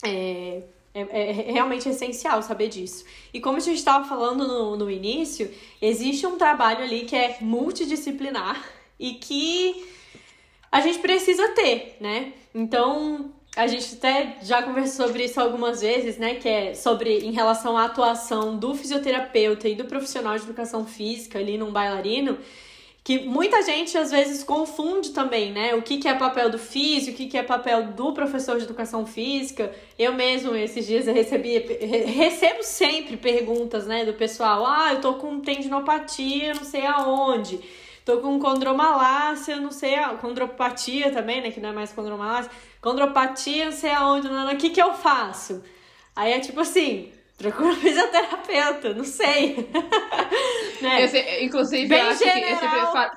[0.06, 0.62] É,
[0.96, 3.04] é, é, realmente essencial saber disso.
[3.34, 7.38] E como a gente estava falando no, no início, existe um trabalho ali que é
[7.42, 8.64] multidisciplinar
[8.98, 9.86] e que
[10.72, 12.32] a gente precisa ter, né?
[12.54, 16.36] Então, a gente até já conversou sobre isso algumas vezes, né?
[16.36, 21.40] Que é sobre em relação à atuação do fisioterapeuta e do profissional de educação física
[21.40, 22.38] ali num bailarino
[23.06, 25.76] que muita gente às vezes confunde também, né?
[25.76, 28.64] O que, que é papel do físico, o que, que é papel do professor de
[28.64, 29.72] educação física.
[29.98, 34.66] Eu mesmo, esses dias, recebi, recebo sempre perguntas, né, do pessoal.
[34.66, 37.60] Ah, eu tô com tendinopatia, não sei aonde.
[38.04, 40.16] Tô com condromalácia, não sei a...
[40.16, 42.50] Condropatia também, né, que não é mais condromalácia.
[42.82, 44.28] Condropatia, não sei aonde.
[44.28, 45.64] O que que eu faço?
[46.16, 49.70] Aí é tipo assim, Procura um fisioterapeuta, não sei.
[50.82, 51.04] né?
[51.04, 53.12] eu sei inclusive, bem eu acho general, que eu sempre falo.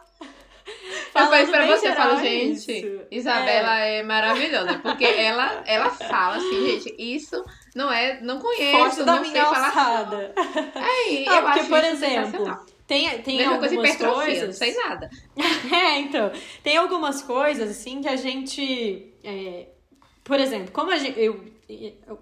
[1.14, 3.00] Eu falei pra você, eu falo, gente, isso.
[3.10, 3.98] Isabela é.
[3.98, 4.02] é.
[4.02, 7.42] maravilhosa, porque ela, ela fala assim, gente, isso
[7.74, 9.66] não é, não conheço, Forte não sei falar.
[9.66, 10.34] Alçada.
[10.74, 14.46] Aí, não, eu porque, acho por exemplo, tem, tem Mesma algumas coisa coisas.
[14.46, 15.10] Não sei nada.
[15.72, 16.32] é, então.
[16.62, 19.12] Tem algumas coisas, assim, que a gente.
[19.22, 19.66] É,
[20.24, 21.44] por exemplo, como a gente, eu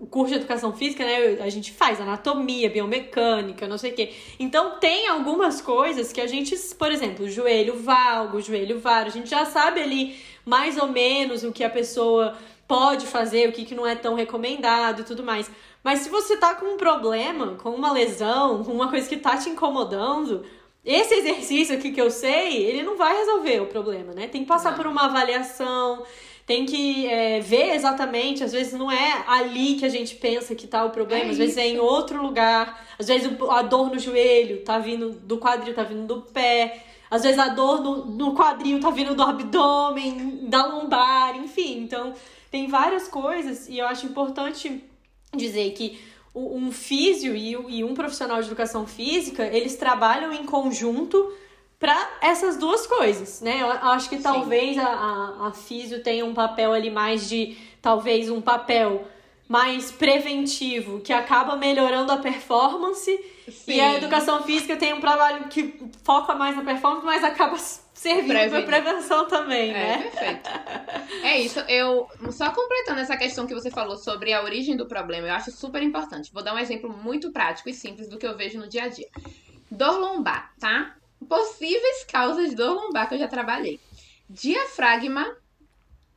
[0.01, 4.13] o curso de educação física, né, a gente faz anatomia, biomecânica, não sei o quê.
[4.41, 9.31] Então tem algumas coisas que a gente, por exemplo, joelho valgo, joelho varo, a gente
[9.31, 13.75] já sabe ali mais ou menos o que a pessoa pode fazer, o que, que
[13.75, 15.49] não é tão recomendado e tudo mais.
[15.83, 19.37] Mas se você tá com um problema, com uma lesão, com uma coisa que tá
[19.37, 20.45] te incomodando,
[20.85, 24.27] esse exercício aqui que eu sei, ele não vai resolver o problema, né?
[24.27, 24.77] Tem que passar não.
[24.77, 26.05] por uma avaliação,
[26.47, 30.69] tem que é, ver exatamente, às vezes não é ali que a gente pensa que
[30.69, 33.99] tá o problema, é às vezes é em outro lugar, às vezes a dor no
[33.99, 38.35] joelho tá vindo do quadril, tá vindo do pé, às vezes a dor no, no
[38.35, 41.79] quadril tá vindo do abdômen, da lombar, enfim.
[41.79, 42.15] Então,
[42.51, 44.85] tem várias coisas e eu acho importante
[45.35, 45.99] dizer que
[46.35, 51.33] um físio e um profissional de educação física, eles trabalham em conjunto
[51.79, 53.61] para essas duas coisas, né?
[53.61, 58.31] Eu acho que talvez a, a, a físio tenha um papel ali mais de, talvez
[58.31, 59.07] um papel
[59.49, 63.17] mais preventivo, que acaba melhorando a performance.
[63.49, 63.75] Sim.
[63.75, 67.57] E a educação física tem um trabalho que foca mais na performance, mas acaba
[67.95, 70.11] servindo para prevenção também, é, né?
[70.11, 70.51] Perfeito.
[71.23, 71.61] É isso.
[71.61, 75.53] Eu só completando essa questão que você falou sobre a origem do problema, eu acho
[75.53, 76.33] super importante.
[76.33, 78.89] Vou dar um exemplo muito prático e simples do que eu vejo no dia a
[78.89, 79.09] dia.
[79.71, 80.97] Dor lombar, tá?
[81.29, 83.81] Possíveis causas de dor lombar que eu já trabalhei.
[84.29, 85.37] Diafragma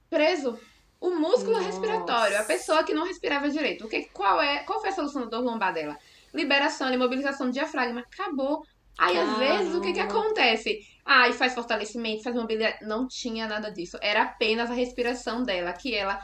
[0.09, 0.59] preso.
[0.99, 1.65] O músculo Nossa.
[1.65, 3.85] respiratório, a pessoa que não respirava direito.
[3.85, 5.97] O que, qual, é, qual foi a solução da dor lombar dela?
[6.33, 8.01] Liberação, imobilização do diafragma.
[8.01, 8.65] Acabou.
[8.97, 9.31] Aí, Caramba.
[9.31, 10.85] às vezes, o que, que acontece?
[11.05, 12.85] Ah, e faz fortalecimento, faz mobilidade.
[12.85, 13.97] Não tinha nada disso.
[14.01, 16.19] Era apenas a respiração dela, que ela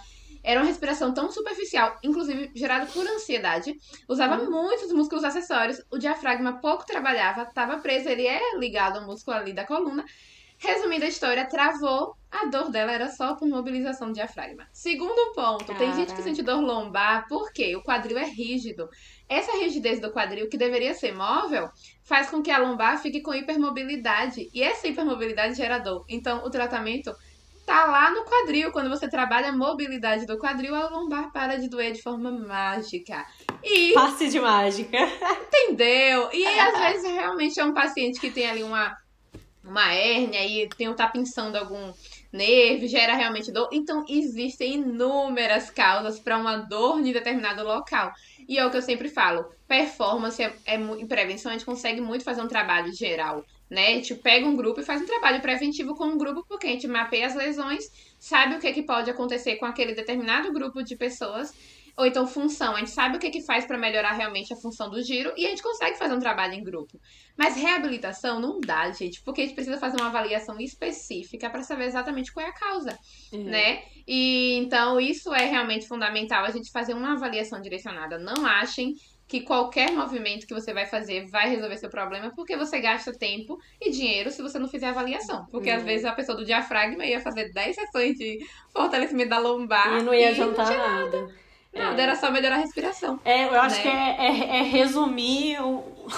[0.45, 3.73] era uma respiração tão superficial, inclusive gerada por ansiedade.
[4.07, 4.51] Usava uhum.
[4.51, 5.81] muitos músculos acessórios.
[5.91, 10.05] O diafragma pouco trabalhava, estava preso, ele é ligado ao músculo ali da coluna.
[10.57, 12.15] Resumindo a história, travou.
[12.31, 14.67] A dor dela era só por mobilização do diafragma.
[14.71, 15.79] Segundo ponto, Caraca.
[15.79, 18.87] tem gente que sente dor lombar porque o quadril é rígido.
[19.27, 21.69] Essa rigidez do quadril, que deveria ser móvel,
[22.03, 24.49] faz com que a lombar fique com hipermobilidade.
[24.53, 26.05] E essa hipermobilidade gera dor.
[26.09, 27.13] Então, o tratamento
[27.75, 28.71] tá lá no quadril.
[28.71, 33.25] Quando você trabalha a mobilidade do quadril, a lombar para de doer de forma mágica.
[33.61, 33.93] E...
[33.93, 34.97] Passe de mágica.
[35.47, 36.29] Entendeu?
[36.31, 38.95] E às vezes realmente é um paciente que tem ali uma,
[39.61, 41.91] uma hérnia e tem tá pensando algum
[42.31, 43.67] nervo, gera realmente dor.
[43.73, 48.13] Então, existem inúmeras causas para uma dor em determinado local.
[48.47, 51.99] E é o que eu sempre falo: performance é, é, em prevenção, a gente consegue
[51.99, 53.43] muito fazer um trabalho geral.
[53.69, 53.87] Né?
[53.87, 56.69] A gente pega um grupo e faz um trabalho preventivo com um grupo, porque a
[56.69, 57.85] gente mapeia as lesões,
[58.19, 61.51] sabe o que, que pode acontecer com aquele determinado grupo de pessoas
[61.97, 62.75] ou então função.
[62.75, 65.45] A gente sabe o que, que faz para melhorar realmente a função do giro e
[65.45, 66.99] a gente consegue fazer um trabalho em grupo.
[67.37, 71.85] Mas reabilitação não dá, gente, porque a gente precisa fazer uma avaliação específica para saber
[71.85, 72.97] exatamente qual é a causa,
[73.31, 73.43] uhum.
[73.45, 73.83] né?
[74.07, 78.19] E então isso é realmente fundamental a gente fazer uma avaliação direcionada.
[78.19, 78.93] Não achem
[79.27, 83.59] que qualquer movimento que você vai fazer vai resolver seu problema, porque você gasta tempo
[83.81, 85.47] e dinheiro se você não fizer avaliação.
[85.49, 85.77] Porque uhum.
[85.77, 90.03] às vezes a pessoa do diafragma ia fazer 10 sessões de fortalecimento da lombar e
[90.03, 91.21] não ia adiantar nada.
[91.21, 91.45] nada.
[91.73, 92.03] Nada, é.
[92.03, 93.19] era só melhorar a respiração.
[93.25, 93.81] É, eu acho né?
[93.81, 95.57] que é, é, é, resumir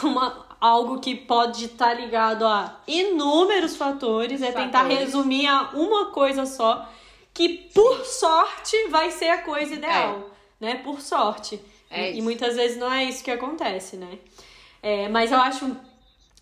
[0.03, 4.65] uma, algo que pode estar ligado a inúmeros fatores, é fatores.
[4.65, 6.87] tentar resumir a uma coisa só,
[7.33, 10.29] que por sorte vai ser a coisa ideal,
[10.61, 10.65] é.
[10.65, 10.75] né?
[10.75, 11.59] Por sorte.
[11.89, 14.19] É e, e, muitas vezes não é isso que acontece, né?
[14.81, 15.75] É, mas eu acho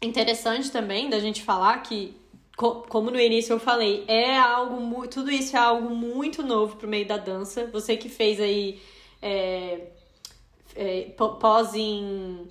[0.01, 2.15] interessante também da gente falar que
[2.55, 7.05] como no início eu falei, é algo tudo isso é algo muito novo pro meio
[7.05, 7.67] da dança.
[7.73, 8.81] Você que fez aí
[9.21, 9.87] é,
[10.75, 12.47] é, pós em.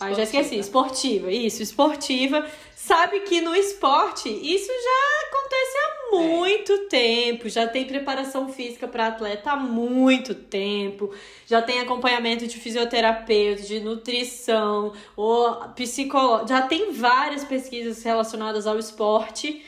[0.00, 2.44] Ah, já esqueci, esportiva, isso, esportiva.
[2.74, 6.03] Sabe que no esporte isso já acontece há.
[6.22, 11.14] Muito tempo, já tem preparação física para atleta há muito tempo,
[11.46, 18.78] já tem acompanhamento de fisioterapeuta, de nutrição, ou psicólogo, já tem várias pesquisas relacionadas ao
[18.78, 19.64] esporte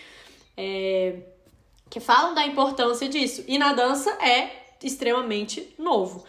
[0.57, 1.17] é,
[1.91, 3.45] que falam da importância disso.
[3.47, 4.51] E na dança é
[4.83, 6.25] extremamente novo.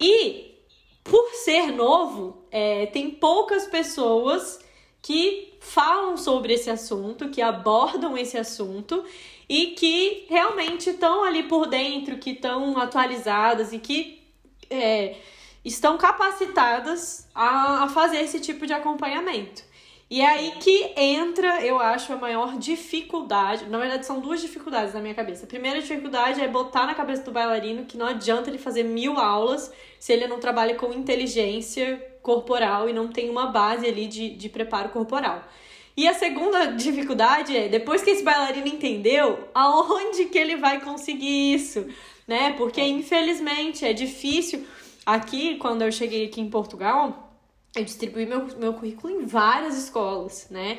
[0.00, 0.52] E
[1.04, 4.60] por ser novo, é, tem poucas pessoas
[5.00, 9.04] que falam sobre esse assunto, que abordam esse assunto
[9.48, 14.22] e que realmente estão ali por dentro, que estão atualizadas e que
[14.70, 15.16] é,
[15.64, 19.62] estão capacitadas a, a fazer esse tipo de acompanhamento.
[20.12, 23.64] E é aí que entra, eu acho, a maior dificuldade.
[23.70, 25.46] Na verdade, são duas dificuldades na minha cabeça.
[25.46, 29.18] A primeira dificuldade é botar na cabeça do bailarino que não adianta ele fazer mil
[29.18, 34.28] aulas se ele não trabalha com inteligência corporal e não tem uma base ali de,
[34.36, 35.42] de preparo corporal.
[35.96, 41.54] E a segunda dificuldade é, depois que esse bailarino entendeu, aonde que ele vai conseguir
[41.54, 41.86] isso?
[42.26, 42.52] Né?
[42.52, 44.66] Porque, infelizmente, é difícil.
[45.04, 47.34] Aqui, quando eu cheguei aqui em Portugal,
[47.74, 50.78] eu distribuí meu, meu currículo em várias escolas, né?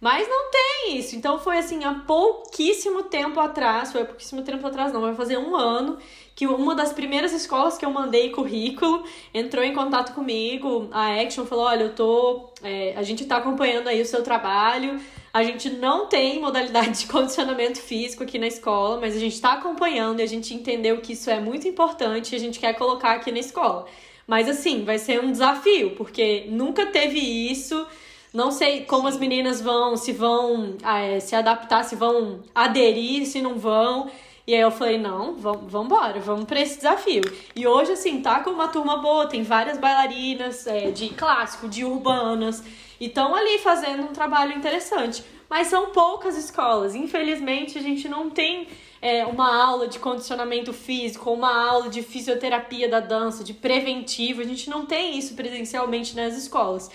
[0.00, 1.16] Mas não tem isso.
[1.16, 5.38] Então foi assim, há pouquíssimo tempo atrás, foi há pouquíssimo tempo atrás, não, vai fazer
[5.38, 5.98] um ano,
[6.36, 10.86] que uma das primeiras escolas que eu mandei currículo entrou em contato comigo.
[10.92, 12.50] A Action falou: olha, eu tô.
[12.62, 15.00] É, a gente tá acompanhando aí o seu trabalho.
[15.32, 19.54] A gente não tem modalidade de condicionamento físico aqui na escola, mas a gente está
[19.54, 23.12] acompanhando e a gente entendeu que isso é muito importante e a gente quer colocar
[23.12, 23.86] aqui na escola.
[24.26, 27.86] Mas assim, vai ser um desafio, porque nunca teve isso.
[28.32, 33.40] Não sei como as meninas vão, se vão é, se adaptar, se vão aderir, se
[33.40, 34.10] não vão.
[34.46, 37.22] E aí eu falei, não, vamos embora, vamos pra esse desafio.
[37.56, 41.84] E hoje, assim, tá com uma turma boa, tem várias bailarinas é, de clássico, de
[41.84, 42.62] urbanas,
[43.00, 45.24] e estão ali fazendo um trabalho interessante.
[45.50, 46.94] Mas são poucas escolas.
[46.94, 48.68] Infelizmente, a gente não tem
[49.02, 54.42] é, uma aula de condicionamento físico, uma aula de fisioterapia da dança, de preventivo.
[54.42, 56.88] A gente não tem isso presencialmente nas escolas.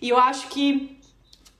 [0.00, 0.98] E eu acho que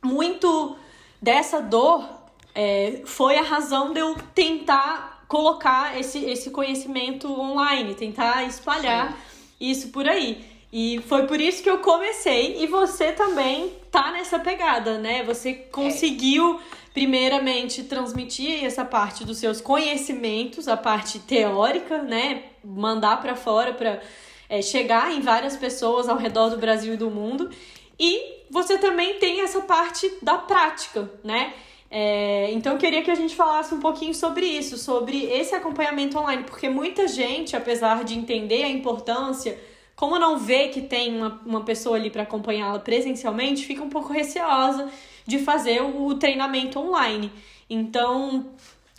[0.05, 0.77] muito
[1.23, 2.07] dessa dor
[2.55, 9.17] é, foi a razão de eu tentar colocar esse, esse conhecimento online, tentar espalhar Sim.
[9.61, 10.45] isso por aí.
[10.73, 15.23] E foi por isso que eu comecei e você também tá nessa pegada, né?
[15.25, 16.61] Você conseguiu
[16.93, 22.45] primeiramente transmitir essa parte dos seus conhecimentos, a parte teórica, né?
[22.63, 24.01] Mandar para fora para
[24.49, 27.51] é, chegar em várias pessoas ao redor do Brasil e do mundo.
[27.99, 31.55] E você também tem essa parte da prática, né?
[31.91, 36.19] É, então eu queria que a gente falasse um pouquinho sobre isso, sobre esse acompanhamento
[36.19, 39.59] online, porque muita gente, apesar de entender a importância,
[39.97, 44.13] como não vê que tem uma, uma pessoa ali para acompanhá-la presencialmente, fica um pouco
[44.13, 44.89] receosa
[45.27, 47.33] de fazer o, treinamento online.
[47.69, 48.47] Então,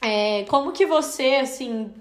[0.01, 1.91] é, como que você, assim,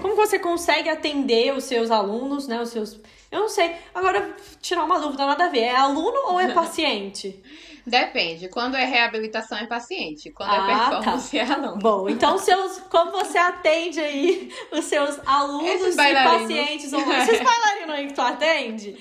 [0.00, 3.00] como você consegue atender os seus alunos, né, os seus...
[3.30, 7.42] Eu não sei, agora tirar uma dúvida, nada a ver, é aluno ou é paciente?
[7.86, 8.48] Depende.
[8.48, 10.30] Quando é reabilitação é paciente.
[10.30, 11.36] Quando é ah, é performance tá.
[11.36, 11.78] é aluno.
[11.78, 17.22] Bom, então seus, como você atende aí os seus alunos e pacientes online?
[17.22, 18.96] Esses bailarinos aí que tu atende?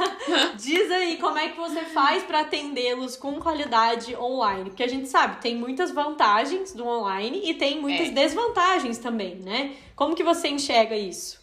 [0.56, 4.70] Diz aí como é que você faz para atendê-los com qualidade online.
[4.70, 8.10] Porque a gente sabe, tem muitas vantagens do online e tem muitas é.
[8.10, 9.72] desvantagens também, né?
[9.96, 11.37] Como que você enxerga isso?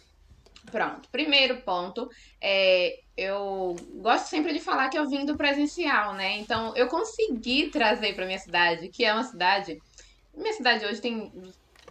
[0.70, 1.08] Pronto.
[1.10, 2.08] Primeiro ponto,
[2.40, 6.38] é, eu gosto sempre de falar que eu vim do presencial, né?
[6.38, 9.78] Então eu consegui trazer para minha cidade, que é uma cidade.
[10.34, 11.32] Minha cidade hoje tem.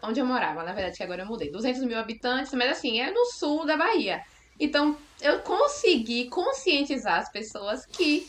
[0.02, 1.50] Onde eu morava, na verdade, que agora eu mudei.
[1.50, 4.22] 200 mil habitantes, mas assim, é no sul da Bahia.
[4.60, 8.28] Então eu consegui conscientizar as pessoas que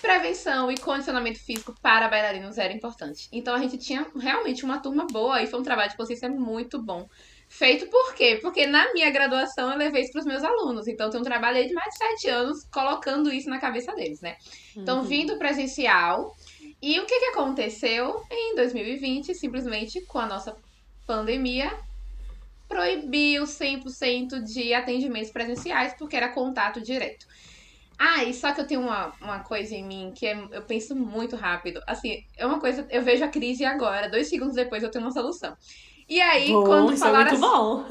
[0.00, 3.28] prevenção e condicionamento físico para bailarinos era importante.
[3.32, 6.80] Então a gente tinha realmente uma turma boa e foi um trabalho de consciência muito
[6.80, 7.08] bom.
[7.48, 8.38] Feito por quê?
[8.42, 10.86] Porque na minha graduação eu levei isso para os meus alunos.
[10.86, 14.36] Então, eu trabalhei de mais de sete anos colocando isso na cabeça deles, né?
[14.76, 15.04] Então, uhum.
[15.04, 16.36] vindo presencial.
[16.80, 19.34] E o que, que aconteceu em 2020?
[19.34, 20.54] Simplesmente com a nossa
[21.06, 21.72] pandemia,
[22.68, 27.26] proibiu 100% de atendimentos presenciais, porque era contato direto.
[27.98, 30.94] Ah, e só que eu tenho uma, uma coisa em mim que é, eu penso
[30.94, 31.82] muito rápido.
[31.86, 35.10] Assim, é uma coisa, eu vejo a crise agora, dois segundos depois eu tenho uma
[35.10, 35.56] solução.
[36.08, 37.28] E aí, bom, quando falaram.
[37.28, 37.84] É muito bom.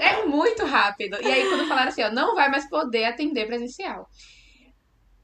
[0.00, 1.16] é muito rápido.
[1.22, 4.08] E aí, quando falaram assim, ó, não vai mais poder atender presencial.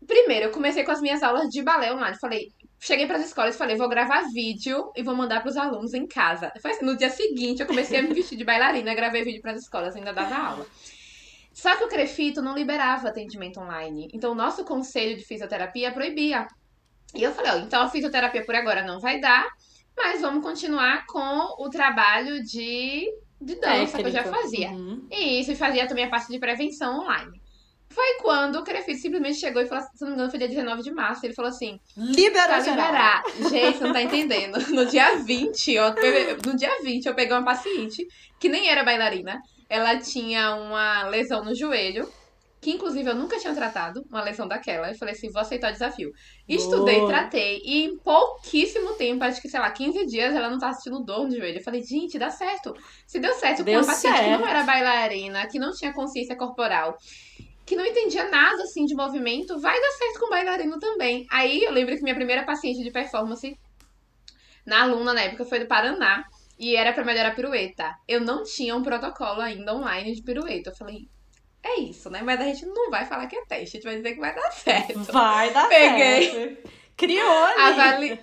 [0.07, 2.17] Primeiro, eu comecei com as minhas aulas de balé online.
[2.19, 2.49] Falei,
[2.79, 5.95] cheguei para as escolas e falei, vou gravar vídeo e vou mandar para os alunos
[5.95, 6.53] em casa.
[6.63, 9.53] Foi assim, no dia seguinte, eu comecei a me vestir de bailarina, gravei vídeo para
[9.53, 10.67] as escolas, ainda dava aula.
[11.53, 14.09] Só que o Crefito não liberava atendimento online.
[14.15, 16.47] Então, o nosso conselho de fisioterapia proibia.
[17.13, 19.45] E eu falei, ó, então a fisioterapia por agora não vai dar.
[19.99, 24.71] Mas vamos continuar com o trabalho de, de dança que eu já fazia.
[24.71, 25.07] Uhum.
[25.11, 27.43] E isso, e fazia também a parte de prevenção online.
[27.91, 30.83] Foi quando o Crefito simplesmente chegou e falou, se não me engano, foi dia 19
[30.83, 31.27] de março.
[31.27, 33.23] Ele falou assim: Libera pra liberar.
[33.51, 34.59] Gente, você não tá entendendo.
[34.71, 35.85] No dia 20, eu,
[36.47, 38.07] no dia 20, eu peguei uma paciente
[38.39, 39.43] que nem era bailarina.
[39.69, 42.09] Ela tinha uma lesão no joelho
[42.61, 44.91] que inclusive eu nunca tinha tratado uma lesão daquela.
[44.91, 46.13] Eu falei assim, vou aceitar o desafio.
[46.49, 47.09] Estudei, Boa.
[47.09, 51.05] tratei, e em pouquíssimo tempo, acho que, sei lá, 15 dias, ela não tava sentindo
[51.05, 51.59] dor no joelho.
[51.59, 52.75] Eu falei, gente, dá certo.
[53.07, 56.37] Se deu certo deu com uma paciente que não era bailarina, que não tinha consciência
[56.37, 56.99] corporal,
[57.65, 61.27] que não entendia nada, assim, de movimento, vai dar certo com bailarino também.
[61.31, 63.57] Aí, eu lembro que minha primeira paciente de performance,
[64.67, 66.25] na aluna, na época, foi do Paraná.
[66.61, 67.95] E era pra melhorar a pirueta.
[68.09, 70.71] Eu não tinha um protocolo ainda online de pirueta.
[70.71, 71.09] Eu falei,
[71.63, 72.23] é isso, né?
[72.23, 74.35] Mas a gente não vai falar que é teste, a gente vai dizer que vai
[74.35, 74.99] dar certo.
[75.13, 76.71] Vai dar Peguei, certo.
[76.97, 77.81] Criou ali.
[77.81, 78.21] Avali...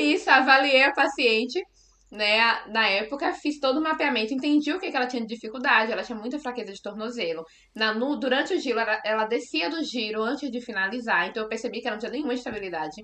[0.00, 1.62] Isso, avaliei a paciente,
[2.10, 2.38] né?
[2.68, 6.02] Na época, fiz todo o mapeamento, entendi o que, que ela tinha de dificuldade, ela
[6.02, 7.44] tinha muita fraqueza de tornozelo.
[7.74, 11.48] Na, no, durante o giro, ela, ela descia do giro antes de finalizar, então eu
[11.48, 13.02] percebi que ela não tinha nenhuma estabilidade.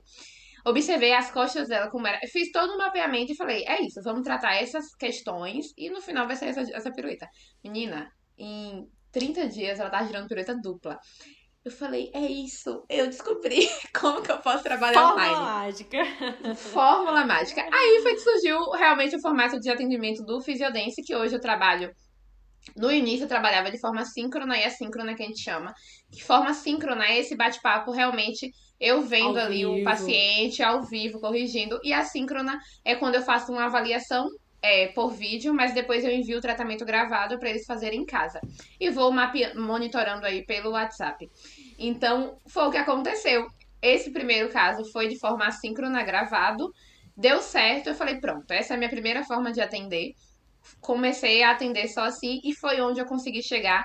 [0.64, 2.18] Observei as costas dela como era.
[2.32, 6.26] Fiz todo o mapeamento e falei: é isso, vamos tratar essas questões e no final
[6.26, 7.28] vai ser essa, essa pirueta.
[7.62, 10.98] Menina, em 30 dias ela tava girando pirueta dupla.
[11.64, 13.66] Eu falei, é isso, eu descobri
[13.98, 15.40] como que eu posso trabalhar Fórmula online.
[15.40, 15.98] mágica.
[16.56, 17.62] Fórmula mágica.
[17.62, 21.90] Aí foi que surgiu realmente o formato de atendimento do Fisiodense, que hoje eu trabalho.
[22.76, 25.72] No início eu trabalhava de forma síncrona e assíncrona, que a gente chama.
[26.12, 29.76] Que forma síncrona é esse bate-papo realmente eu vendo ao ali vivo.
[29.76, 31.78] o paciente ao vivo, corrigindo.
[31.82, 34.28] E assíncrona é quando eu faço uma avaliação
[34.64, 38.40] é, por vídeo, mas depois eu envio o tratamento gravado para eles fazerem em casa.
[38.80, 39.12] E vou
[39.56, 41.30] monitorando aí pelo WhatsApp.
[41.78, 43.46] Então, foi o que aconteceu.
[43.82, 46.72] Esse primeiro caso foi de forma assíncrona gravado.
[47.14, 50.14] Deu certo, eu falei, pronto, essa é a minha primeira forma de atender.
[50.80, 53.84] Comecei a atender só assim e foi onde eu consegui chegar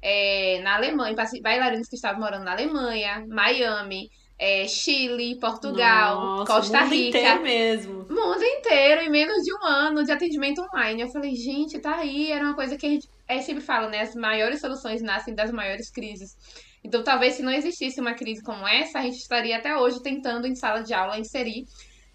[0.00, 4.08] é, na Alemanha, bailarinos que estavam morando na Alemanha, Miami,
[4.40, 6.94] é, Chile, Portugal, Nossa, Costa Rica.
[6.94, 8.06] Mundo inteiro mesmo.
[8.08, 11.02] Mundo inteiro, em menos de um ano de atendimento online.
[11.02, 12.32] Eu falei, gente, tá aí.
[12.32, 14.00] Era uma coisa que a gente é, sempre fala, né?
[14.00, 16.34] As maiores soluções nascem das maiores crises.
[16.82, 20.46] Então, talvez se não existisse uma crise como essa, a gente estaria até hoje tentando
[20.46, 21.66] em sala de aula inserir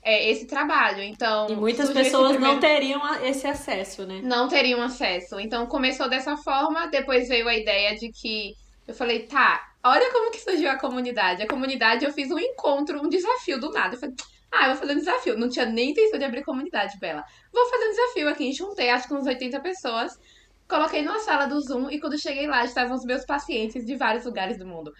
[0.01, 1.03] é, esse trabalho.
[1.03, 2.55] Então, e muitas pessoas primeiro...
[2.55, 4.21] não teriam esse acesso, né?
[4.23, 5.39] Não teriam acesso.
[5.39, 6.87] Então, começou dessa forma.
[6.87, 8.55] Depois veio a ideia de que
[8.87, 11.43] eu falei, tá, olha como que surgiu a comunidade.
[11.43, 13.95] A comunidade, eu fiz um encontro, um desafio do nada.
[13.95, 14.15] Eu falei,
[14.51, 15.37] ah, eu vou fazer um desafio.
[15.37, 17.23] Não tinha nem intenção de abrir comunidade, Bela.
[17.53, 18.51] Vou fazer um desafio aqui.
[18.51, 20.19] Juntei, acho que uns 80 pessoas.
[20.67, 24.25] Coloquei numa sala do Zoom e quando cheguei lá, estavam os meus pacientes de vários
[24.25, 24.91] lugares do mundo.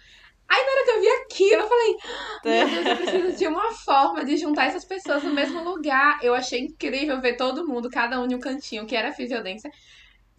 [0.48, 1.96] Aí na hora que eu vi aquilo, eu falei,
[2.44, 6.20] meu Deus, eu preciso de uma forma de juntar essas pessoas no mesmo lugar.
[6.22, 9.68] Eu achei incrível ver todo mundo, cada um em um cantinho, que era fisiodência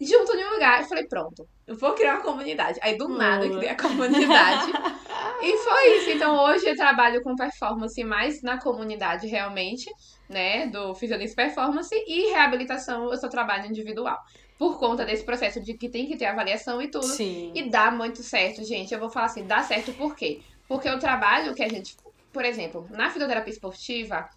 [0.00, 0.82] junto em um lugar.
[0.82, 2.78] Eu falei, pronto, eu vou criar uma comunidade.
[2.82, 4.70] Aí do nada eu criei a comunidade.
[5.42, 6.10] e foi isso.
[6.10, 9.90] Então hoje eu trabalho com performance mais na comunidade realmente,
[10.28, 10.66] né?
[10.66, 14.18] Do Fisionis Performance e reabilitação eu só trabalho individual.
[14.56, 17.06] Por conta desse processo de que tem que ter avaliação e tudo.
[17.06, 17.52] Sim.
[17.54, 18.92] E dá muito certo, gente.
[18.92, 20.40] Eu vou falar assim, dá certo por quê?
[20.66, 21.96] Porque o trabalho que a gente.
[22.32, 24.28] Por exemplo, na fisioterapia esportiva,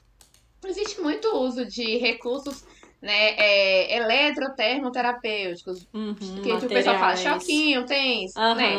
[0.65, 2.63] existe muito uso de recursos
[3.01, 8.55] né, é, eletrotermoterapêuticos, uhum, que o pessoal fala choquinho, tens, uhum.
[8.55, 8.77] né?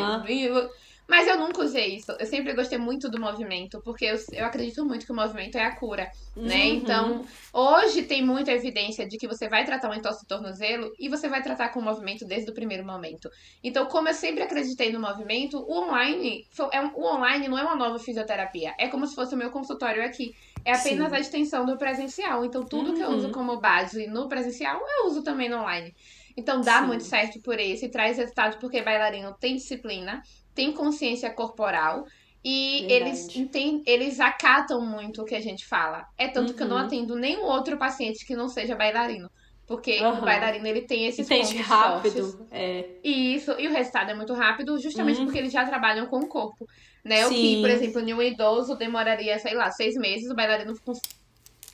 [1.07, 2.11] Mas eu nunca usei isso.
[2.13, 5.65] Eu sempre gostei muito do movimento, porque eu, eu acredito muito que o movimento é
[5.65, 6.11] a cura, né?
[6.35, 6.47] uhum.
[6.47, 6.65] né?
[6.67, 11.09] Então, hoje tem muita evidência de que você vai tratar um entorse do tornozelo e
[11.09, 13.29] você vai tratar com o movimento desde o primeiro momento.
[13.63, 17.75] Então, como eu sempre acreditei no movimento, o online, é, o online não é uma
[17.75, 18.73] nova fisioterapia.
[18.79, 20.33] É como se fosse o meu consultório aqui
[20.65, 21.15] é apenas Sim.
[21.15, 22.45] a extensão do presencial.
[22.45, 22.95] Então, tudo uhum.
[22.95, 23.33] que eu uso uhum.
[23.33, 25.93] como base no presencial, eu uso também no online.
[26.35, 26.87] Então, dá Sim.
[26.87, 30.21] muito certo por isso e traz resultado porque bailarino tem disciplina,
[30.53, 32.05] tem consciência corporal
[32.43, 36.05] e eles, tem, eles acatam muito o que a gente fala.
[36.17, 36.57] É tanto uhum.
[36.57, 36.83] que eu não uhum.
[36.83, 39.29] atendo nenhum outro paciente que não seja bailarino.
[39.65, 40.17] Porque uhum.
[40.17, 42.31] o bailarino ele tem esses Entende pontos rápido.
[42.31, 42.47] Fortes.
[42.51, 42.89] É.
[43.01, 45.25] E isso, e o resultado é muito rápido, justamente uhum.
[45.25, 46.67] porque eles já trabalham com o corpo.
[47.03, 47.25] Né?
[47.27, 51.01] O que, por exemplo, em um idoso demoraria, sei lá, seis meses, o bailarino cons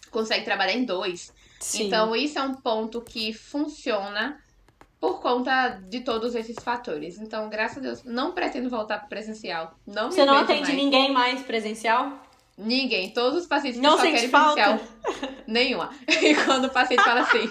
[0.09, 1.31] consegue trabalhar em dois.
[1.59, 1.85] Sim.
[1.85, 4.41] Então, isso é um ponto que funciona
[4.99, 7.19] por conta de todos esses fatores.
[7.19, 9.75] Então, graças a Deus, não pretendo voltar para presencial.
[9.85, 10.75] Não Você não atende mais.
[10.75, 12.19] ninguém mais presencial?
[12.57, 13.11] Ninguém.
[13.11, 14.61] Todos os pacientes não que só querem falta.
[14.61, 15.29] presencial.
[15.47, 15.89] Nenhuma.
[16.07, 17.49] E quando o paciente fala assim.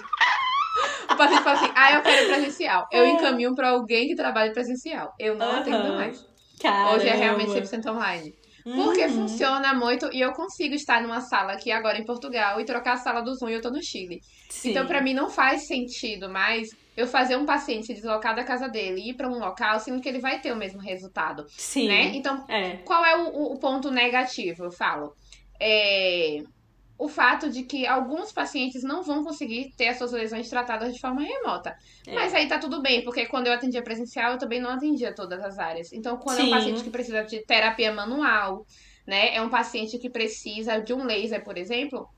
[1.10, 2.86] o paciente fala assim, ah, eu quero presencial.
[2.92, 3.10] Eu é.
[3.10, 5.14] encaminho para alguém que trabalhe presencial.
[5.18, 5.56] Eu não uhum.
[5.56, 6.26] atendo mais.
[6.60, 6.96] Caramba.
[6.96, 8.34] Hoje é realmente 100% online.
[8.64, 9.28] Porque uhum.
[9.28, 12.96] funciona muito e eu consigo estar numa sala aqui agora em Portugal e trocar a
[12.96, 14.20] sala do Zoom e eu tô no Chile.
[14.50, 14.70] Sim.
[14.70, 18.68] Então, para mim, não faz sentido mais eu fazer um paciente se deslocar da casa
[18.68, 21.46] dele e ir para um local, sendo que ele vai ter o mesmo resultado.
[21.48, 21.88] Sim.
[21.88, 22.16] Né?
[22.16, 22.78] Então, é.
[22.78, 24.64] qual é o, o ponto negativo?
[24.64, 25.14] Eu falo.
[25.60, 26.42] É,
[26.98, 31.00] o fato de que alguns pacientes não vão conseguir ter as suas lesões tratadas de
[31.00, 31.76] forma remota.
[32.04, 32.12] É.
[32.12, 35.40] Mas aí tá tudo bem, porque quando eu atendia presencial, eu também não atendia todas
[35.44, 35.92] as áreas.
[35.92, 36.42] Então, quando Sim.
[36.42, 38.66] é um paciente que precisa de terapia manual,
[39.06, 39.32] né?
[39.32, 42.08] É um paciente que precisa de um laser, por exemplo,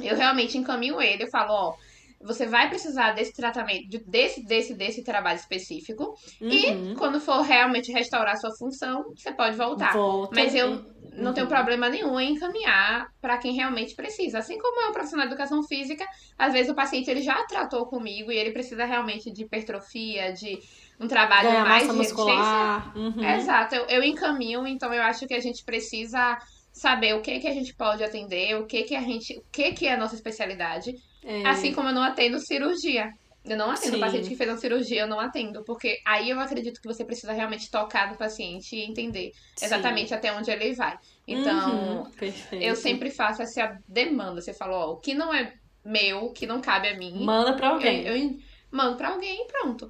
[0.00, 1.74] eu realmente encaminho ele, eu falo, ó,
[2.20, 6.14] você vai precisar desse tratamento, desse, desse, desse trabalho específico.
[6.40, 6.48] Uhum.
[6.48, 9.92] E quando for realmente restaurar sua função, você pode voltar.
[9.92, 10.34] Volta.
[10.34, 11.52] Mas eu não tenho uhum.
[11.52, 14.38] problema nenhum em encaminhar para quem realmente precisa.
[14.38, 16.04] Assim como é um profissional de educação física,
[16.36, 20.58] às vezes o paciente ele já tratou comigo e ele precisa realmente de hipertrofia, de
[20.98, 22.96] um trabalho mais de muscular.
[22.96, 23.22] Uhum.
[23.22, 26.36] Exato, eu, eu encaminho, então eu acho que a gente precisa
[26.72, 29.72] saber o que que a gente pode atender, o que que a gente, o que
[29.72, 30.94] que é a nossa especialidade,
[31.28, 31.46] é...
[31.46, 33.12] assim como eu não atendo cirurgia.
[33.44, 34.00] Eu não atendo Sim.
[34.00, 37.32] paciente que fez uma cirurgia, eu não atendo, porque aí eu acredito que você precisa
[37.32, 40.14] realmente tocar no paciente e entender exatamente Sim.
[40.14, 40.98] até onde ele vai.
[41.26, 42.12] Então, uhum,
[42.52, 44.40] eu sempre faço essa demanda.
[44.40, 45.54] Você falou, ó, o que não é
[45.84, 47.24] meu, o que não cabe a mim.
[47.24, 48.06] Manda pra alguém.
[48.06, 48.36] Eu, eu
[48.70, 49.88] mando pra alguém e pronto.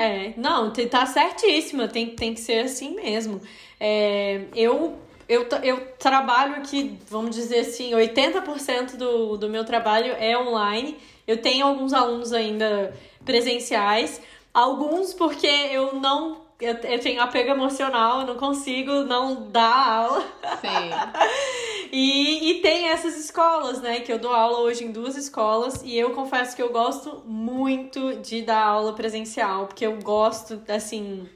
[0.00, 3.42] É, não, tá certíssima, tem, tem que ser assim mesmo.
[3.78, 4.98] É, eu
[5.28, 10.96] eu, eu trabalho aqui, vamos dizer assim, 80% do, do meu trabalho é online.
[11.26, 14.20] Eu tenho alguns alunos ainda presenciais,
[14.54, 20.24] alguns porque eu não eu, tenho apego emocional, eu não consigo não dar aula.
[20.60, 20.90] Sim.
[21.92, 24.00] E, e tem essas escolas, né?
[24.00, 28.16] Que eu dou aula hoje em duas escolas e eu confesso que eu gosto muito
[28.16, 31.28] de dar aula presencial, porque eu gosto, assim,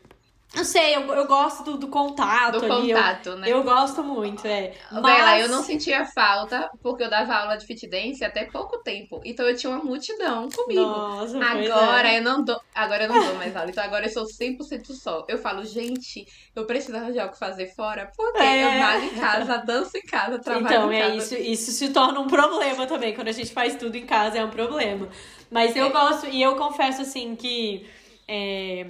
[0.54, 2.88] não sei, eu, eu gosto do, do contato Do ali.
[2.92, 3.48] contato, eu, né?
[3.48, 4.74] eu gosto muito, é.
[4.90, 5.02] Mas...
[5.02, 9.20] Bela, eu não sentia falta porque eu dava aula de fit dance até pouco tempo.
[9.24, 10.80] Então eu tinha uma multidão comigo.
[10.80, 12.18] Nossa, Agora é.
[12.18, 12.60] eu não dou.
[12.74, 13.70] Agora eu não dou mais aula.
[13.70, 15.24] Então agora eu sou 100% só.
[15.28, 16.26] Eu falo, gente,
[16.56, 18.10] eu preciso arranjar o que fazer fora.
[18.16, 18.64] Porque É.
[18.64, 21.16] eu malho em casa, danço em casa, trabalho Então, em é casa.
[21.16, 23.14] isso, isso se torna um problema também.
[23.14, 25.08] Quando a gente faz tudo em casa é um problema.
[25.48, 25.90] Mas eu É.
[25.90, 27.88] gosto, e eu confesso assim que
[28.26, 28.86] é,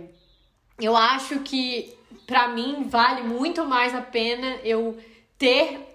[0.80, 1.94] eu acho que
[2.26, 4.98] pra mim vale muito mais a pena eu
[5.38, 5.86] ter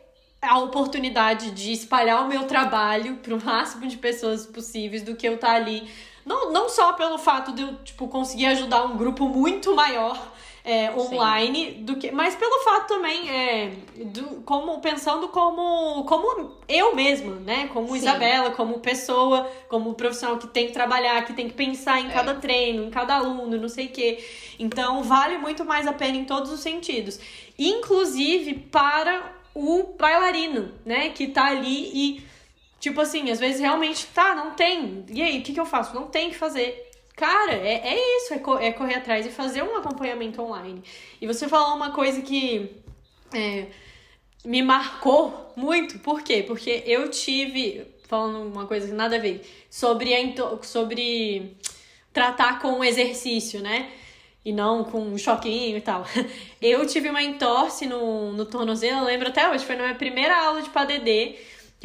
[0.41, 5.35] a oportunidade de espalhar o meu trabalho pro máximo de pessoas possíveis do que eu
[5.35, 5.89] estar ali.
[6.25, 10.19] Não, não só pelo fato de eu, tipo, conseguir ajudar um grupo muito maior
[10.65, 12.11] é, online do que.
[12.11, 13.71] Mas pelo fato também, é,
[14.05, 17.67] do, como, pensando como, como eu mesma, né?
[17.71, 17.97] Como Sim.
[17.97, 22.13] Isabela, como pessoa, como profissional que tem que trabalhar, que tem que pensar em É.
[22.13, 24.25] cada treino, em cada aluno, não sei o quê.
[24.57, 27.19] Então vale muito mais a pena em todos os sentidos.
[27.59, 31.09] Inclusive para o bailarino, né?
[31.09, 32.25] Que tá ali e,
[32.79, 35.05] tipo assim, às vezes realmente tá, não tem.
[35.09, 35.93] E aí, o que, que eu faço?
[35.93, 36.91] Não tem o que fazer.
[37.15, 40.83] Cara, é, é isso, é, co- é correr atrás e fazer um acompanhamento online.
[41.21, 42.69] E você falou uma coisa que
[43.33, 43.67] é,
[44.45, 46.43] me marcou muito, por quê?
[46.45, 51.55] Porque eu tive, falando uma coisa que nada a ver, sobre, a, sobre
[52.13, 53.91] tratar com exercício, né?
[54.43, 56.05] E não com um choquinho e tal.
[56.61, 60.35] Eu tive uma entorse no, no tornozelo, eu lembro até hoje, foi na minha primeira
[60.39, 61.35] aula de PADD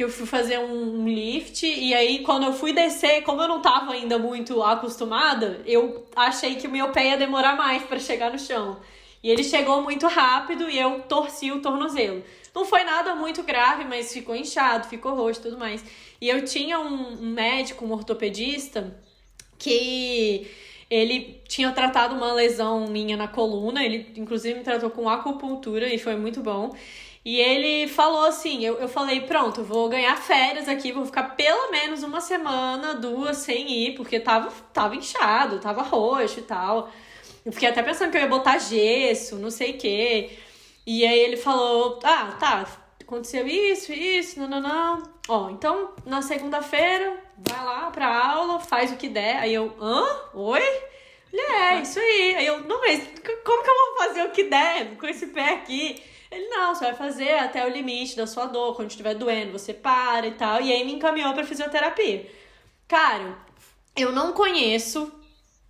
[0.01, 3.61] que eu fui fazer um lift e aí quando eu fui descer, como eu não
[3.61, 8.31] tava ainda muito acostumada, eu achei que o meu pé ia demorar mais para chegar
[8.31, 8.79] no chão.
[9.23, 12.23] E ele chegou muito rápido e eu torci o tornozelo.
[12.55, 15.85] Não foi nada muito grave, mas ficou inchado, ficou roxo e tudo mais.
[16.19, 18.99] E eu tinha um, um médico, um ortopedista,
[19.59, 20.49] que
[20.89, 25.99] ele tinha tratado uma lesão minha na coluna, ele inclusive me tratou com acupuntura e
[25.99, 26.75] foi muito bom.
[27.23, 31.71] E ele falou assim: eu, eu falei, pronto, vou ganhar férias aqui, vou ficar pelo
[31.71, 36.89] menos uma semana, duas sem ir, porque tava, tava inchado, tava roxo e tal.
[37.45, 40.31] Eu fiquei até pensando que eu ia botar gesso, não sei o quê.
[40.85, 42.65] E aí ele falou: ah, tá,
[43.01, 45.03] aconteceu isso, isso, não, não, não.
[45.29, 49.37] Ó, então na segunda-feira, vai lá pra aula, faz o que der.
[49.37, 50.03] Aí eu, hã?
[50.33, 50.61] Oi?
[51.31, 52.35] Ele, é, isso aí.
[52.35, 52.99] Aí eu, não, mas
[53.45, 56.01] como que eu vou fazer o que der com esse pé aqui?
[56.31, 59.73] Ele, não, você vai fazer até o limite da sua dor, quando estiver doendo, você
[59.73, 60.61] para e tal.
[60.61, 62.25] E aí me encaminhou pra fisioterapia.
[62.87, 63.37] Cara,
[63.95, 65.11] eu não conheço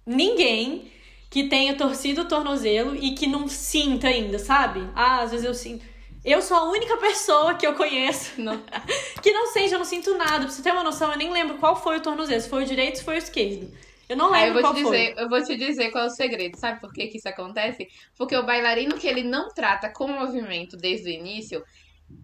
[0.06, 0.92] ninguém
[1.32, 4.88] que tenha torcido o tornozelo e que não sinta ainda, sabe?
[4.94, 5.84] Ah, às vezes eu sinto.
[6.24, 8.62] Eu sou a única pessoa que eu conheço Não.
[9.24, 10.46] que não sente, eu não sinto nada.
[10.46, 12.68] Pra você ter uma noção, eu nem lembro qual foi o tornozelo, se foi o
[12.68, 13.72] direito, se foi o esquerdo.
[14.12, 14.98] Eu não eu lembro vou qual te foi.
[14.98, 16.58] dizer, eu vou te dizer qual é o segredo.
[16.58, 17.88] Sabe por que, que isso acontece?
[18.18, 21.64] Porque o bailarino que ele não trata com o movimento desde o início,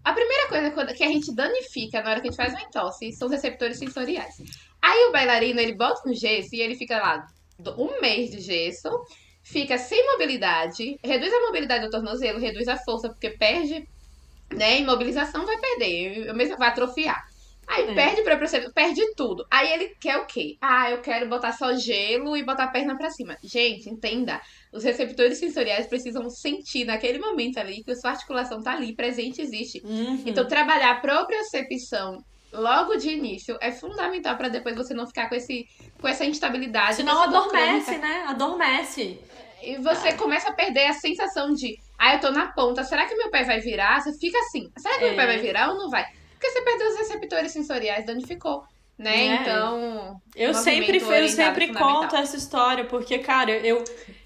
[0.04, 3.10] a primeira coisa que a gente danifica na hora que a gente faz uma entorse
[3.12, 4.34] são os receptores sensoriais.
[4.82, 7.26] Aí o bailarino, ele bota no gesso e ele fica lá
[7.78, 8.90] um mês de gesso,
[9.42, 13.88] fica sem mobilidade, reduz a mobilidade do tornozelo, reduz a força, porque perde,
[14.52, 14.78] né?
[14.78, 17.27] Imobilização vai perder, mesmo vai atrofiar.
[17.68, 17.94] Aí É.
[17.94, 19.44] perde pra perceber, perde tudo.
[19.50, 20.56] Aí ele quer o quê?
[20.60, 23.36] Ah, eu quero botar só gelo e botar a perna pra cima.
[23.44, 24.40] Gente, entenda.
[24.72, 29.42] Os receptores sensoriais precisam sentir naquele momento ali que a sua articulação tá ali, presente,
[29.42, 29.82] existe.
[29.84, 30.22] Uhum.
[30.24, 35.34] Então, trabalhar a propriocepção logo de início é fundamental pra depois você não ficar com,
[35.34, 35.66] esse,
[36.00, 36.96] com essa instabilidade.
[36.96, 37.98] Senão adormece, crônica.
[38.06, 38.24] né?
[38.28, 39.20] Adormece.
[39.62, 43.14] E você começa a perder a sensação de, ah, eu tô na ponta, será que
[43.16, 44.00] meu pé vai virar?
[44.00, 45.08] Você fica assim, será que É.
[45.08, 46.06] meu pé vai virar ou não vai?
[46.38, 48.64] Porque você perdeu os receptores sensoriais, danificou,
[48.96, 49.26] né?
[49.26, 49.42] É.
[49.42, 53.82] Então, Eu sempre, eu orientado sempre conto essa história, porque, cara, eu,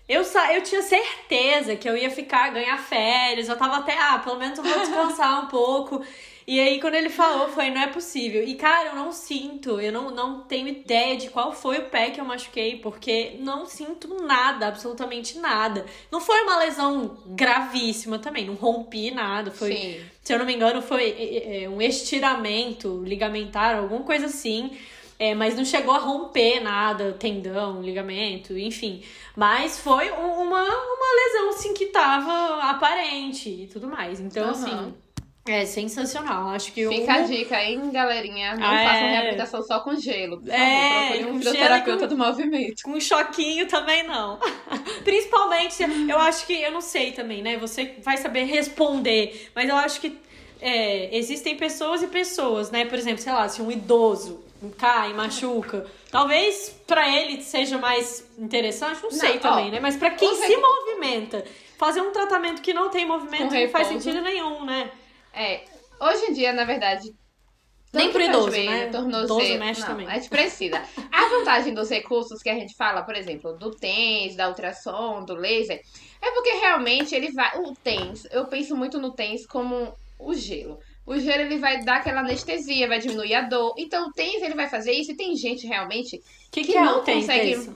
[0.08, 3.48] eu, sa- eu tinha certeza que eu ia ficar, ganhar férias.
[3.48, 6.04] Eu tava até, ah, pelo menos eu vou descansar um pouco.
[6.46, 8.42] E aí, quando ele falou, foi, não é possível.
[8.42, 12.10] E, cara, eu não sinto, eu não, não tenho ideia de qual foi o pé
[12.10, 15.86] que eu machuquei, porque não sinto nada, absolutamente nada.
[16.10, 20.00] Não foi uma lesão gravíssima também, não rompi nada, foi Sim.
[20.22, 24.76] se eu não me engano, foi é, é, um estiramento ligamentar, alguma coisa assim.
[25.18, 29.04] É, mas não chegou a romper nada, tendão, ligamento, enfim.
[29.36, 34.18] Mas foi um- uma, uma lesão, assim, que tava aparente e tudo mais.
[34.18, 34.50] Então, Aham.
[34.50, 34.94] assim,
[35.46, 36.48] é sensacional.
[36.50, 37.24] Acho que Fica a o...
[37.24, 38.54] dica, hein, galerinha?
[38.56, 39.10] Não Ah, façam é.
[39.10, 40.40] reabilitação só com gelo.
[40.40, 42.82] Por favor, É, procure um fisioterapeuta do movimento.
[42.82, 44.38] Com um choquinho também não.
[45.04, 47.56] Principalmente, eu acho que, eu não sei também, né?
[47.58, 50.18] Você vai saber responder, mas eu acho que
[50.60, 52.84] é, existem pessoas e pessoas, né?
[52.84, 54.44] Por exemplo, sei lá, se um idoso
[54.78, 59.80] cai, machuca, talvez para ele seja mais interessante, não, não sei também, ó, né?
[59.80, 61.44] Mas para quem se movimenta,
[61.76, 64.90] fazer um tratamento que não tem movimento não faz sentido nenhum, né?
[65.34, 65.62] É,
[66.00, 67.14] hoje em dia, na verdade,
[67.92, 68.86] nem pro idoso, joelho, né?
[68.86, 70.06] Tornozelo, mexe não, também.
[70.06, 70.82] A gente precisa.
[71.10, 75.34] A vantagem dos recursos que a gente fala, por exemplo, do TENS, da ultrassom, do
[75.34, 75.82] laser,
[76.22, 77.58] é porque realmente ele vai...
[77.58, 80.80] O TENS, eu penso muito no TENS como o gelo.
[81.04, 83.74] O gelo ele vai dar aquela anestesia, vai diminuir a dor.
[83.76, 86.82] Então o TENS ele vai fazer isso e tem gente realmente que, que, que é
[86.82, 87.70] não consegue...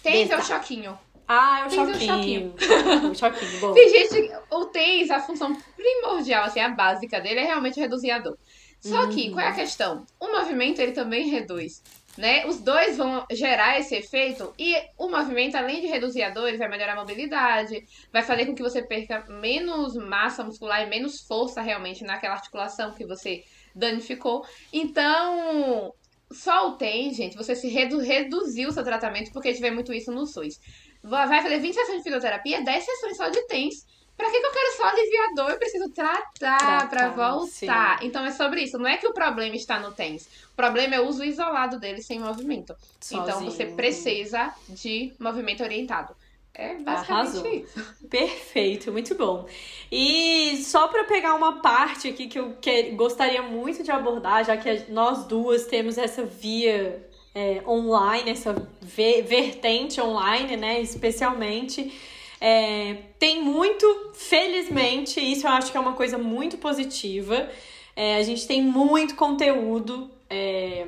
[0.00, 0.98] TENS é o choquinho.
[1.26, 2.54] Ah, é o choquinho.
[2.60, 3.72] É o choquinho, bom.
[3.72, 4.32] Tem gente...
[4.50, 8.36] O TENS, a função primordial, assim, a básica dele é realmente reduzir a dor.
[8.80, 10.04] Só que, qual é a questão?
[10.20, 11.82] O movimento, ele também reduz.
[12.18, 12.46] Né?
[12.46, 16.58] Os dois vão gerar esse efeito e o movimento, além de reduzir a dor, ele
[16.58, 21.22] vai melhorar a mobilidade, vai fazer com que você perca menos massa muscular e menos
[21.22, 23.42] força realmente naquela articulação que você
[23.74, 24.46] danificou.
[24.72, 25.92] Então,
[26.30, 30.12] só o TEM, gente, você se redu reduziu o seu tratamento porque tiver muito isso
[30.12, 30.60] no SUS.
[31.04, 33.86] Vai fazer 20 sessões de fisioterapia, 10 sessões só de TENS
[34.16, 35.50] Pra que, que eu quero só aliviar dor?
[35.50, 37.98] Eu preciso tratar, tratar pra voltar.
[37.98, 38.06] Sim.
[38.06, 38.78] Então é sobre isso.
[38.78, 40.28] Não é que o problema está no tênis.
[40.52, 42.76] O problema é o uso isolado dele sem movimento.
[43.00, 43.22] Sozinho.
[43.22, 46.14] Então você precisa de movimento orientado.
[46.54, 47.46] É basicamente Arrasou.
[47.52, 47.96] isso.
[48.08, 49.48] Perfeito, muito bom.
[49.90, 54.56] E só para pegar uma parte aqui que eu que, gostaria muito de abordar, já
[54.56, 61.92] que nós duas temos essa via é, online, essa vertente online, né, especialmente.
[62.40, 67.48] É, tem muito, felizmente, isso eu acho que é uma coisa muito positiva.
[67.96, 70.86] É, a gente tem muito conteúdo é,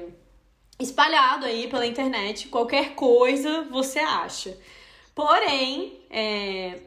[0.79, 2.49] espalhado aí pela internet.
[2.49, 4.57] Qualquer coisa você acha.
[5.15, 6.79] Porém, é,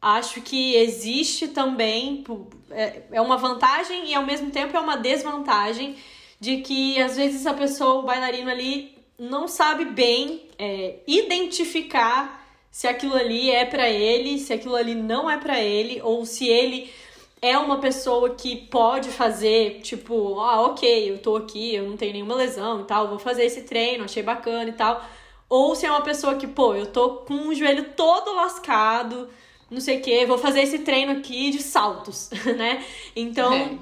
[0.00, 2.22] acho que existe também
[2.70, 5.96] é, é uma vantagem e ao mesmo tempo é uma desvantagem
[6.44, 12.86] de que às vezes a pessoa, o bailarino ali, não sabe bem é, identificar se
[12.86, 16.92] aquilo ali é para ele, se aquilo ali não é para ele, ou se ele
[17.40, 22.12] é uma pessoa que pode fazer, tipo, ah, ok, eu tô aqui, eu não tenho
[22.12, 25.02] nenhuma lesão e tal, vou fazer esse treino, achei bacana e tal.
[25.48, 29.30] Ou se é uma pessoa que, pô, eu tô com o joelho todo lascado,
[29.70, 32.84] não sei o que, vou fazer esse treino aqui de saltos, né?
[33.16, 33.78] Então,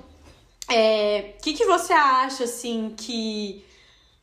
[0.72, 1.34] o é.
[1.42, 3.64] que, que você acha, assim, que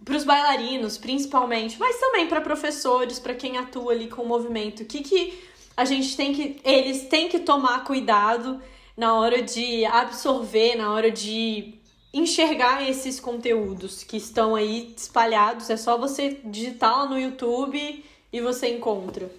[0.04, 4.84] para os bailarinos, principalmente, mas também para professores, para quem atua ali com o movimento,
[4.84, 5.40] o que, que
[5.76, 6.60] a gente tem que.
[6.64, 8.62] Eles têm que tomar cuidado
[8.98, 11.76] na hora de absorver, na hora de
[12.14, 15.70] enxergar esses conteúdos que estão aí espalhados.
[15.70, 19.30] É só você digitar lá no YouTube e você encontra.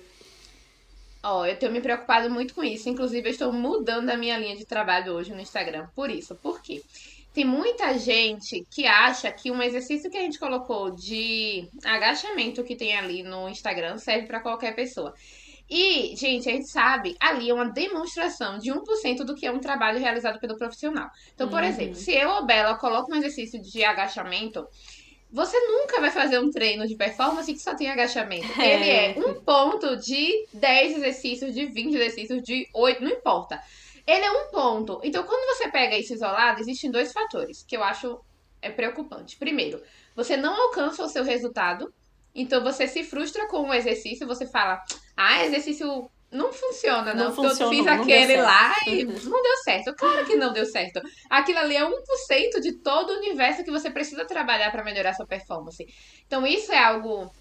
[1.23, 2.89] Ó, oh, eu tenho me preocupado muito com isso.
[2.89, 5.87] Inclusive, eu estou mudando a minha linha de trabalho hoje no Instagram.
[5.95, 6.35] Por isso.
[6.37, 6.83] Por quê?
[7.33, 12.75] Tem muita gente que acha que um exercício que a gente colocou de agachamento que
[12.75, 15.15] tem ali no Instagram serve para qualquer pessoa.
[15.69, 19.61] E, gente, a gente sabe, ali é uma demonstração de 1% do que é um
[19.61, 21.09] trabalho realizado pelo profissional.
[21.33, 21.69] Então, por uhum.
[21.69, 24.67] exemplo, se eu ou Bela coloco um exercício de agachamento,
[25.33, 28.61] você nunca vai fazer um treino de performance que só tem agachamento.
[28.61, 28.75] É.
[28.75, 33.63] Ele é um ponto de 10 exercícios, de 20 exercícios, de 8, não importa.
[34.07, 35.01] Ele é um ponto.
[35.05, 38.21] Então, quando você pega isso isolado, existem dois fatores que eu acho
[38.63, 39.37] é preocupante.
[39.37, 39.81] Primeiro,
[40.15, 41.93] você não alcança o seu resultado.
[42.35, 44.27] Então, você se frustra com o exercício.
[44.27, 44.83] Você fala,
[45.17, 47.25] ah, exercício não funciona, não.
[47.27, 49.95] não funciona, eu fiz aquele lá e não deu certo.
[49.95, 51.01] Claro que não deu certo.
[51.29, 55.27] Aquilo ali é 1% de todo o universo que você precisa trabalhar para melhorar sua
[55.27, 55.85] performance.
[56.27, 57.33] Então, isso é algo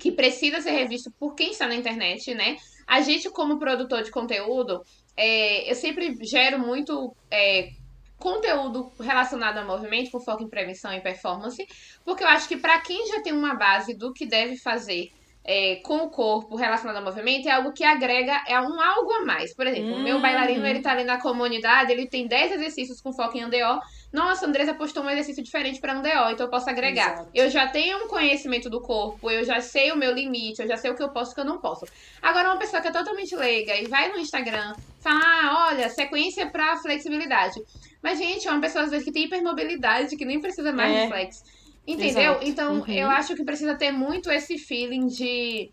[0.00, 2.56] que precisa ser revisto por quem está na internet, né?
[2.86, 4.82] A gente, como produtor de conteúdo,
[5.16, 7.70] é, eu sempre gero muito é,
[8.18, 11.64] conteúdo relacionado ao movimento, com foco em prevenção e performance,
[12.04, 15.10] porque eu acho que para quem já tem uma base do que deve fazer
[15.50, 19.24] é, com o corpo relacionado ao movimento é algo que agrega é um algo a
[19.24, 19.54] mais.
[19.54, 23.14] Por exemplo, o meu bailarino, ele tá ali na comunidade, ele tem 10 exercícios com
[23.14, 23.80] foco em ANDO.
[24.12, 27.14] Nossa, a Andresa postou um exercício diferente para ANDO, então eu posso agregar.
[27.14, 27.30] Exato.
[27.34, 30.76] Eu já tenho um conhecimento do corpo, eu já sei o meu limite, eu já
[30.76, 31.86] sei o que eu posso e o que eu não posso.
[32.20, 36.50] Agora, uma pessoa que é totalmente leiga e vai no Instagram, fala, ah, olha, sequência
[36.50, 37.58] para flexibilidade.
[38.02, 41.02] Mas, gente, é uma pessoa às vezes que tem hipermobilidade, que nem precisa mais é.
[41.02, 41.42] de flex.
[41.88, 42.32] Entendeu?
[42.32, 42.46] Exato.
[42.46, 42.86] Então, uhum.
[42.86, 45.70] eu acho que precisa ter muito esse feeling de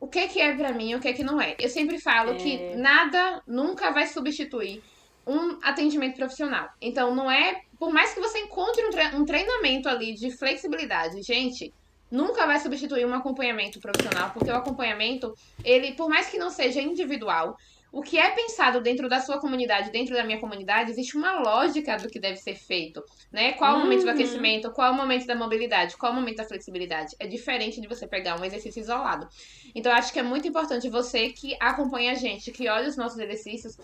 [0.00, 1.54] o que, que é para mim e o que, que não é.
[1.60, 2.34] Eu sempre falo é...
[2.36, 4.82] que nada nunca vai substituir
[5.26, 6.70] um atendimento profissional.
[6.80, 7.60] Então, não é.
[7.78, 8.82] Por mais que você encontre
[9.14, 11.72] um treinamento ali de flexibilidade, gente,
[12.10, 16.80] nunca vai substituir um acompanhamento profissional, porque o acompanhamento, ele, por mais que não seja
[16.80, 17.56] individual,
[17.92, 21.98] o que é pensado dentro da sua comunidade, dentro da minha comunidade, existe uma lógica
[21.98, 23.52] do que deve ser feito, né?
[23.52, 23.80] Qual uhum.
[23.80, 24.14] o momento do uhum.
[24.14, 27.14] aquecimento, qual o momento da mobilidade, qual o momento da flexibilidade.
[27.20, 29.28] É diferente de você pegar um exercício isolado.
[29.74, 32.96] Então, eu acho que é muito importante você que acompanha a gente, que olha os
[32.96, 33.76] nossos exercícios,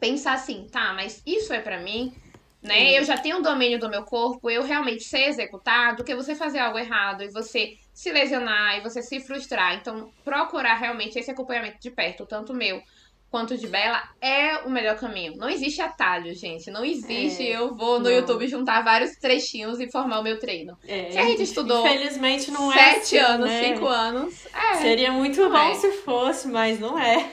[0.00, 2.12] pensar assim, tá, mas isso é para mim,
[2.60, 2.98] né?
[2.98, 6.34] Eu já tenho o domínio do meu corpo, eu realmente sei executar, do que você
[6.34, 9.76] fazer algo errado e você se lesionar e você se frustrar.
[9.76, 12.82] Então, procurar realmente esse acompanhamento de perto, tanto meu
[13.30, 15.36] quanto de Bela, é o melhor caminho.
[15.36, 16.70] Não existe atalho, gente.
[16.70, 18.10] Não existe é, eu vou no não.
[18.10, 20.76] YouTube juntar vários trechinhos e formar o meu treino.
[20.86, 21.86] É, Se a gente estudou.
[21.86, 22.94] Infelizmente não é.
[22.94, 23.62] Sete assim, anos, né?
[23.62, 24.46] cinco anos.
[24.52, 25.74] É, Seria muito bom é.
[25.74, 27.30] se fosse, mas não é.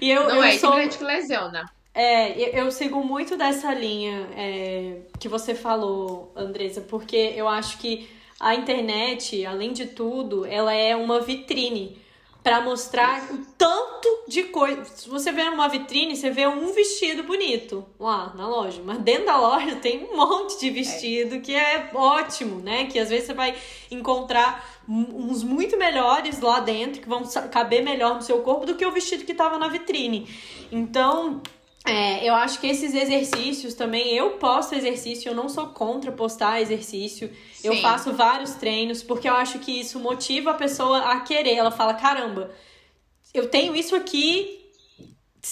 [0.00, 0.74] E eu, não eu é, sou...
[0.74, 1.64] gente que lesiona.
[1.92, 8.08] É, eu sigo muito dessa linha é, que você falou, Andresa, porque eu acho que
[8.38, 11.96] a internet, além de tudo, ela é uma vitrine
[12.42, 13.83] para mostrar o tanto
[14.28, 14.84] de coisa.
[14.84, 19.26] Se você vê numa vitrine, você vê um vestido bonito lá na loja, mas dentro
[19.26, 21.38] da loja tem um monte de vestido é.
[21.38, 22.86] que é ótimo, né?
[22.86, 23.54] Que às vezes você vai
[23.90, 28.84] encontrar uns muito melhores lá dentro que vão caber melhor no seu corpo do que
[28.84, 30.28] o vestido que estava na vitrine.
[30.70, 31.40] Então,
[31.86, 36.60] é, eu acho que esses exercícios também, eu posto exercício, eu não sou contra postar
[36.62, 37.30] exercício.
[37.52, 37.68] Sim.
[37.68, 41.54] Eu faço vários treinos, porque eu acho que isso motiva a pessoa a querer.
[41.54, 42.50] Ela fala: caramba,
[43.34, 44.64] eu tenho isso aqui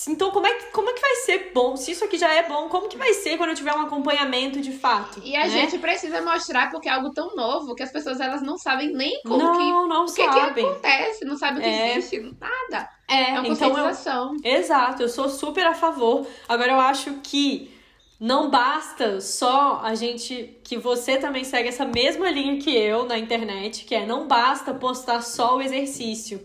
[0.09, 1.76] então, como é, que, como é que vai ser bom?
[1.76, 4.61] Se isso aqui já é bom, como que vai ser quando eu tiver um acompanhamento
[4.61, 5.20] de fato?
[5.22, 5.49] E a né?
[5.49, 9.20] gente precisa mostrar porque é algo tão novo que as pessoas elas não sabem nem
[9.22, 11.97] como não, que, não o que, que acontece, não sabem o que é.
[11.97, 12.89] existe, nada.
[13.07, 16.26] É, é uma então eu, Exato, eu sou super a favor.
[16.49, 17.70] Agora eu acho que
[18.18, 23.18] não basta só a gente que você também segue essa mesma linha que eu na
[23.18, 26.43] internet, que é não basta postar só o exercício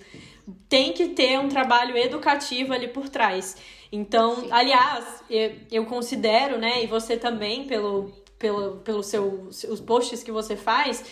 [0.70, 3.58] tem que ter um trabalho educativo ali por trás.
[3.92, 4.48] Então, Sim.
[4.52, 5.24] aliás,
[5.72, 11.04] eu considero, né, e você também, pelo, pelo, pelo seu, os posts que você faz,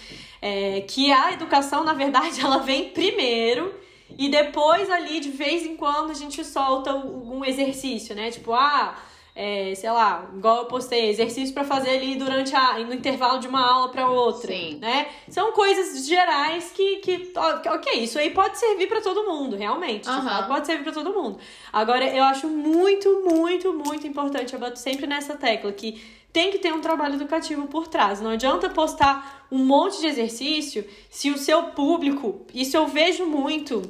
[0.41, 3.73] é, que a educação, na verdade, ela vem primeiro
[4.17, 8.29] e depois ali, de vez em quando, a gente solta algum exercício, né?
[8.31, 8.95] Tipo, ah
[9.35, 13.47] é, sei lá, igual eu postei, exercício para fazer ali durante a, no intervalo de
[13.47, 14.77] uma aula para outra, Sim.
[14.79, 15.07] né?
[15.27, 20.23] São coisas gerais que, que ok, isso aí pode servir para todo mundo, realmente, uhum.
[20.23, 21.37] fato, pode servir para todo mundo.
[21.73, 26.57] Agora, eu acho muito, muito, muito importante, eu bato sempre nessa tecla que tem que
[26.57, 28.21] ter um trabalho educativo por trás.
[28.21, 33.81] Não adianta postar um monte de exercício se o seu público, isso eu vejo muito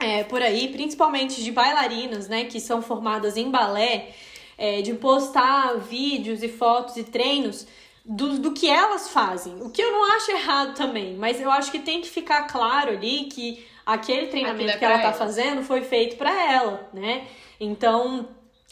[0.00, 4.14] é, por aí, principalmente de bailarinas, né, que são formadas em balé,
[4.60, 7.66] é, de postar vídeos e fotos e treinos
[8.04, 9.54] do, do que elas fazem.
[9.62, 12.90] O que eu não acho errado também, mas eu acho que tem que ficar claro
[12.90, 17.26] ali que aquele treinamento é que ela tá fazendo foi feito para ela, né?
[17.58, 18.28] Então,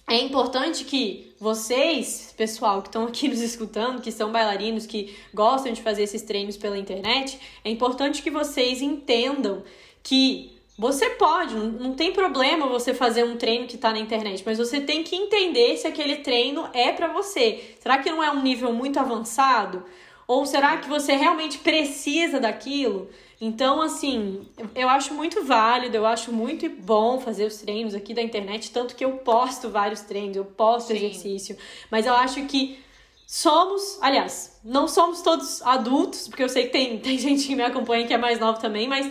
[0.07, 5.73] é importante que vocês, pessoal que estão aqui nos escutando, que são bailarinos, que gostam
[5.73, 9.65] de fazer esses treinos pela internet, é importante que vocês entendam
[10.03, 14.59] que você pode, não tem problema você fazer um treino que está na internet, mas
[14.59, 17.75] você tem que entender se aquele treino é para você.
[17.81, 19.83] Será que não é um nível muito avançado?
[20.25, 23.11] Ou será que você realmente precisa daquilo?
[23.41, 28.23] Então, assim, eu acho muito válido, eu acho muito bom fazer os treinos aqui da
[28.23, 30.97] internet, tanto que eu posto vários treinos, eu posto Sim.
[30.97, 31.57] exercício,
[31.91, 32.79] mas eu acho que
[33.27, 37.63] somos, aliás, não somos todos adultos, porque eu sei que tem, tem gente que me
[37.65, 39.11] acompanha que é mais nova também, mas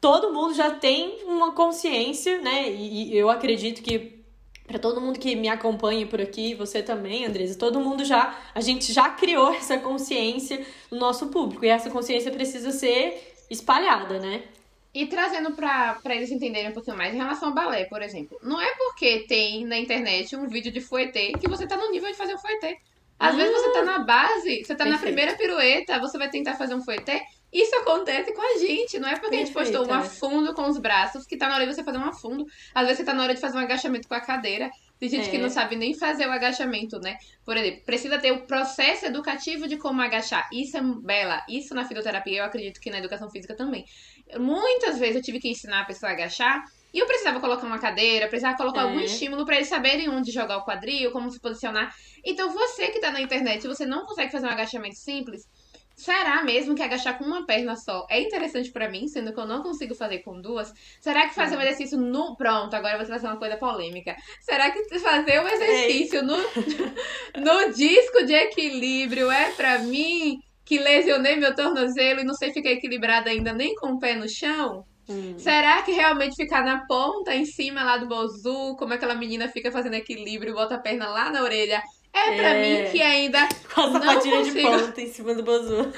[0.00, 2.70] todo mundo já tem uma consciência, né?
[2.70, 4.20] E, e eu acredito que
[4.66, 8.60] para todo mundo que me acompanha por aqui, você também, Andresa, todo mundo já, a
[8.60, 14.44] gente já criou essa consciência no nosso público e essa consciência precisa ser espalhada, né?
[14.92, 18.38] E trazendo para eles entenderem um pouquinho mais em relação ao balé, por exemplo.
[18.42, 22.10] Não é porque tem na internet um vídeo de fouetê que você tá no nível
[22.10, 22.78] de fazer um fouetê.
[23.18, 24.90] Às vezes você tá na base, você tá Perfeito.
[24.90, 27.22] na primeira pirueta, você vai tentar fazer um fouetê,
[27.52, 30.78] isso acontece com a gente, não é porque a gente postou um afundo com os
[30.78, 32.46] braços que tá na hora de você fazer um afundo.
[32.72, 34.70] Às vezes você tá na hora de fazer um agachamento com a cadeira.
[35.00, 35.30] Tem gente é.
[35.30, 37.16] que não sabe nem fazer o agachamento, né?
[37.44, 40.48] Por exemplo, precisa ter o processo educativo de como agachar.
[40.52, 41.42] Isso é bela.
[41.48, 43.84] Isso na fisioterapia, eu acredito que na educação física também.
[44.38, 46.62] Muitas vezes eu tive que ensinar a pessoa a agachar.
[46.92, 48.82] E eu precisava colocar uma cadeira, precisava colocar é.
[48.84, 51.94] algum estímulo para eles saberem onde jogar o quadril, como se posicionar.
[52.24, 55.48] Então, você que tá na internet, se você não consegue fazer um agachamento simples,
[56.00, 59.46] Será mesmo que agachar com uma perna só é interessante para mim, sendo que eu
[59.46, 60.72] não consigo fazer com duas?
[60.98, 62.34] Será que fazer um exercício no.
[62.36, 64.16] Pronto, agora você vai fazer uma coisa polêmica.
[64.40, 66.38] Será que fazer um exercício no,
[67.36, 72.70] no disco de equilíbrio é para mim que lesionei meu tornozelo e não sei ficar
[72.70, 74.86] equilibrada ainda nem com o pé no chão?
[75.06, 75.34] Hum.
[75.36, 79.70] Será que realmente ficar na ponta, em cima lá do bozu, como aquela menina fica
[79.70, 81.82] fazendo equilíbrio e bota a perna lá na orelha,
[82.12, 82.84] é pra é.
[82.84, 83.48] mim que ainda.
[83.74, 84.56] Com a sapatilha consigo...
[84.56, 85.92] de ponta em cima do bozu.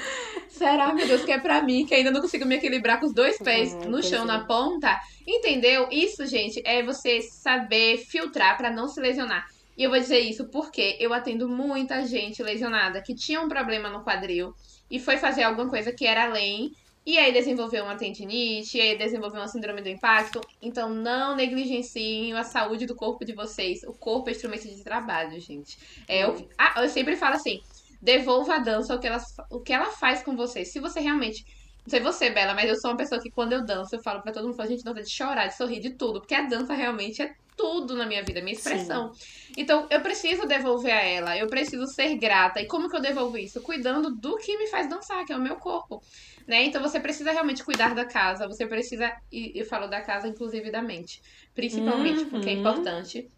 [0.49, 3.13] Será, meu Deus, que é pra mim que ainda não consigo me equilibrar com os
[3.13, 4.27] dois pés ah, no chão, é.
[4.27, 4.95] na ponta?
[5.25, 5.87] Entendeu?
[5.91, 9.47] Isso, gente, é você saber filtrar para não se lesionar.
[9.75, 13.89] E eu vou dizer isso porque eu atendo muita gente lesionada que tinha um problema
[13.89, 14.53] no quadril
[14.89, 16.71] e foi fazer alguma coisa que era além
[17.05, 20.39] e aí desenvolveu uma tendinite, e aí desenvolveu uma síndrome do impacto.
[20.61, 23.83] Então não negligenciem a saúde do corpo de vocês.
[23.83, 25.77] O corpo é instrumento de trabalho, gente.
[26.07, 27.61] É, eu, ah, eu sempre falo assim:
[28.01, 30.63] devolva a dança o que, ela, o que ela faz com você.
[30.63, 31.45] Se você realmente.
[31.85, 34.21] Não sei você, Bela, mas eu sou uma pessoa que quando eu danço, eu falo
[34.21, 36.21] pra todo mundo, a gente, dança de chorar, de sorrir, de tudo.
[36.21, 39.13] Porque a dança realmente é tudo na minha vida, minha expressão.
[39.13, 39.53] Sim.
[39.57, 42.61] Então, eu preciso devolver a ela, eu preciso ser grata.
[42.61, 43.61] E como que eu devolvo isso?
[43.61, 46.01] Cuidando do que me faz dançar, que é o meu corpo.
[46.47, 46.63] Né?
[46.65, 50.69] Então você precisa realmente cuidar da casa, você precisa, e eu falo da casa, inclusive
[50.71, 51.21] da mente,
[51.55, 52.29] principalmente, uhum.
[52.29, 53.29] porque é importante.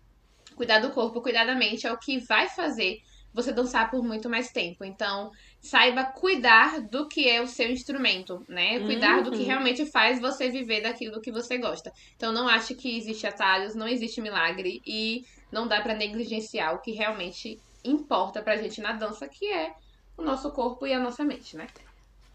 [0.56, 3.00] Cuidar do corpo, cuidar da mente é o que vai fazer
[3.34, 4.86] você dançar por muito mais tempo.
[4.86, 5.30] Então,
[5.66, 8.80] saiba cuidar do que é o seu instrumento, né?
[8.82, 9.24] Cuidar uhum.
[9.24, 9.46] do que uhum.
[9.46, 11.92] realmente faz você viver daquilo que você gosta.
[12.16, 16.80] Então não ache que existe atalhos, não existe milagre e não dá para negligenciar o
[16.80, 19.74] que realmente importa pra gente na dança, que é
[20.16, 21.68] o nosso corpo e a nossa mente, né?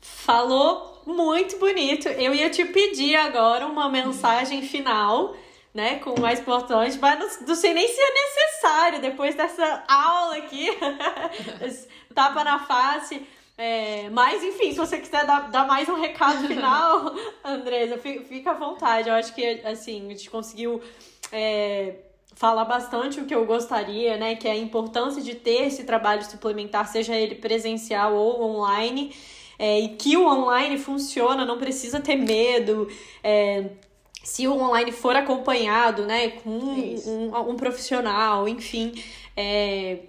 [0.01, 2.09] Falou muito bonito.
[2.09, 5.37] Eu ia te pedir agora uma mensagem final,
[5.73, 9.85] né, com o mais importante, mas não, não sei nem se é necessário depois dessa
[9.89, 10.69] aula aqui.
[12.15, 13.27] tapa na face.
[13.57, 17.15] É, mas, enfim, se você quiser dar, dar mais um recado final,
[17.45, 19.09] Andresa, fica à vontade.
[19.09, 20.81] Eu acho que, assim, a gente conseguiu
[21.31, 21.97] é,
[22.35, 24.35] falar bastante o que eu gostaria, né?
[24.35, 29.15] Que é a importância de ter esse trabalho suplementar, seja ele presencial ou online.
[29.59, 32.89] É, e que o online funciona, não precisa ter medo.
[33.23, 33.67] É,
[34.23, 38.93] se o online for acompanhado, né, com um, um, um profissional, enfim,
[39.37, 40.01] é,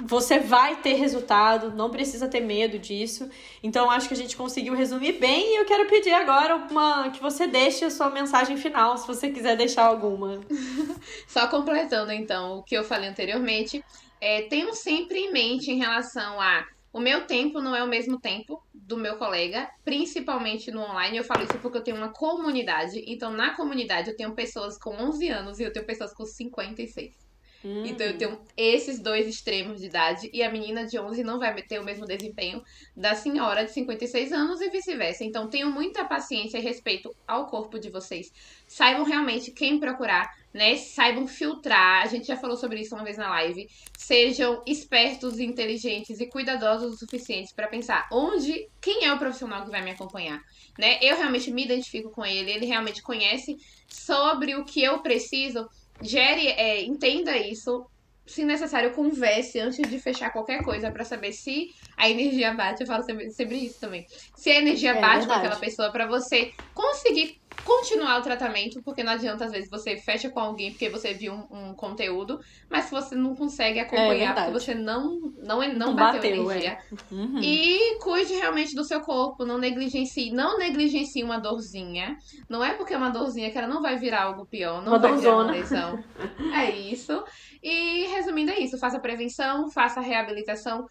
[0.00, 3.28] você vai ter resultado, não precisa ter medo disso.
[3.62, 7.20] Então acho que a gente conseguiu resumir bem e eu quero pedir agora uma que
[7.20, 10.40] você deixe a sua mensagem final, se você quiser deixar alguma.
[11.26, 13.84] Só completando então o que eu falei anteriormente,
[14.20, 18.20] é, tenham sempre em mente em relação a o meu tempo não é o mesmo
[18.20, 21.16] tempo do meu colega, principalmente no online.
[21.16, 23.02] Eu falo isso porque eu tenho uma comunidade.
[23.06, 27.30] Então, na comunidade, eu tenho pessoas com 11 anos e eu tenho pessoas com 56.
[27.64, 27.84] Hum.
[27.84, 31.54] Então eu tenho esses dois extremos de idade e a menina de 11 não vai
[31.62, 32.62] ter o mesmo desempenho
[32.96, 35.24] da senhora de 56 anos e vice-versa.
[35.24, 38.32] Então tenham muita paciência e respeito ao corpo de vocês.
[38.66, 40.76] Saibam realmente quem procurar, né?
[40.76, 42.02] Saibam filtrar.
[42.02, 43.68] A gente já falou sobre isso uma vez na live.
[43.96, 49.70] Sejam espertos, inteligentes e cuidadosos o suficiente para pensar onde, quem é o profissional que
[49.70, 50.40] vai me acompanhar,
[50.78, 50.98] né?
[51.00, 53.56] Eu realmente me identifico com ele, ele realmente conhece
[53.88, 55.68] sobre o que eu preciso
[56.02, 57.86] gere, é, entenda isso.
[58.26, 62.82] Se necessário, converse antes de fechar qualquer coisa para saber se a energia bate.
[62.82, 64.06] Eu falo sempre, sempre isso também.
[64.36, 69.02] Se a energia é, bate com aquela pessoa para você conseguir continuar o tratamento, porque
[69.02, 72.86] não adianta, às vezes, você fecha com alguém porque você viu um, um conteúdo, mas
[72.86, 76.70] se você não consegue acompanhar, é porque você não, não, não, não bateu, bateu energia.
[76.70, 77.14] É.
[77.14, 77.40] Uhum.
[77.42, 82.16] E cuide realmente do seu corpo, não negligencie, não negligencie uma dorzinha.
[82.48, 84.98] Não é porque é uma dorzinha que ela não vai virar algo pior, não uma
[84.98, 86.02] vai virar uma lesão.
[86.54, 87.22] é isso.
[87.62, 88.78] E resumindo, é isso.
[88.78, 90.86] Faça prevenção, faça reabilitação,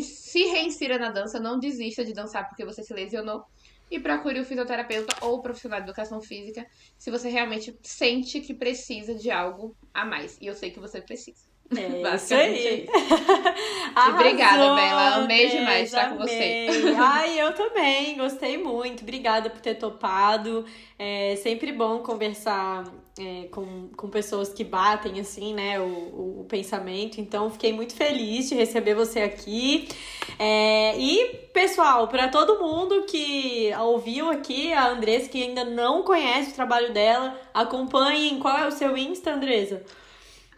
[0.00, 3.44] se reinsira na dança, não desista de dançar porque você se lesionou
[3.90, 6.66] e procure o fisioterapeuta ou o profissional de educação física
[6.96, 10.38] se você realmente sente que precisa de algo a mais.
[10.40, 11.50] E eu sei que você precisa.
[11.76, 12.88] É isso aí.
[14.12, 15.14] Obrigada, Bela.
[15.16, 16.66] Amei demais estar com você.
[16.98, 18.16] Ai, eu também.
[18.16, 19.02] Gostei muito.
[19.02, 20.64] Obrigada por ter topado.
[20.98, 22.84] É sempre bom conversar
[23.18, 27.20] é, com, com pessoas que batem, assim, né, o, o, o pensamento.
[27.20, 29.88] Então, fiquei muito feliz de receber você aqui.
[30.38, 36.50] É, e, pessoal, para todo mundo que ouviu aqui, a Andressa, que ainda não conhece
[36.50, 38.38] o trabalho dela, acompanhem.
[38.38, 39.82] Qual é o seu Insta, Andressa?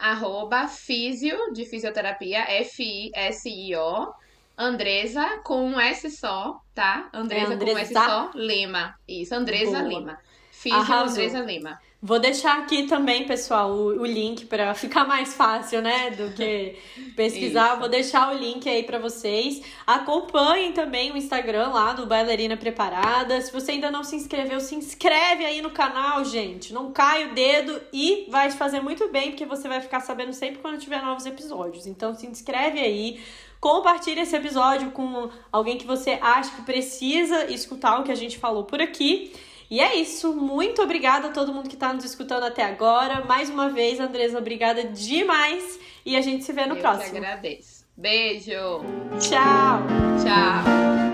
[0.03, 4.13] arroba físio, de fisioterapia, F-I-S-I-O,
[4.57, 7.09] Andresa com um S só, tá?
[7.13, 8.95] Andresa, é com um S só, Lima.
[9.07, 9.87] Isso, Andresa Boa.
[9.87, 10.19] Lima.
[10.51, 11.23] Físio Arrasou.
[11.23, 11.79] Andresa Lima.
[12.05, 16.75] Vou deixar aqui também, pessoal, o, o link para ficar mais fácil, né, do que
[17.15, 17.75] pesquisar.
[17.75, 19.61] Vou deixar o link aí para vocês.
[19.87, 23.39] Acompanhem também o Instagram lá do Bailarina Preparada.
[23.39, 26.73] Se você ainda não se inscreveu, se inscreve aí no canal, gente.
[26.73, 30.33] Não cai o dedo e vai te fazer muito bem, porque você vai ficar sabendo
[30.33, 31.87] sempre quando tiver novos episódios.
[31.87, 33.21] Então se inscreve aí.
[33.61, 38.37] Compartilhe esse episódio com alguém que você acha que precisa escutar o que a gente
[38.37, 39.31] falou por aqui.
[39.73, 40.35] E é isso.
[40.35, 43.25] Muito obrigada a todo mundo que está nos escutando até agora.
[43.25, 45.79] Mais uma vez, Andresa, obrigada demais.
[46.05, 47.09] E a gente se vê no Eu próximo.
[47.09, 47.83] Que agradeço.
[47.97, 48.81] Beijo.
[49.19, 49.81] Tchau.
[50.21, 51.12] Tchau.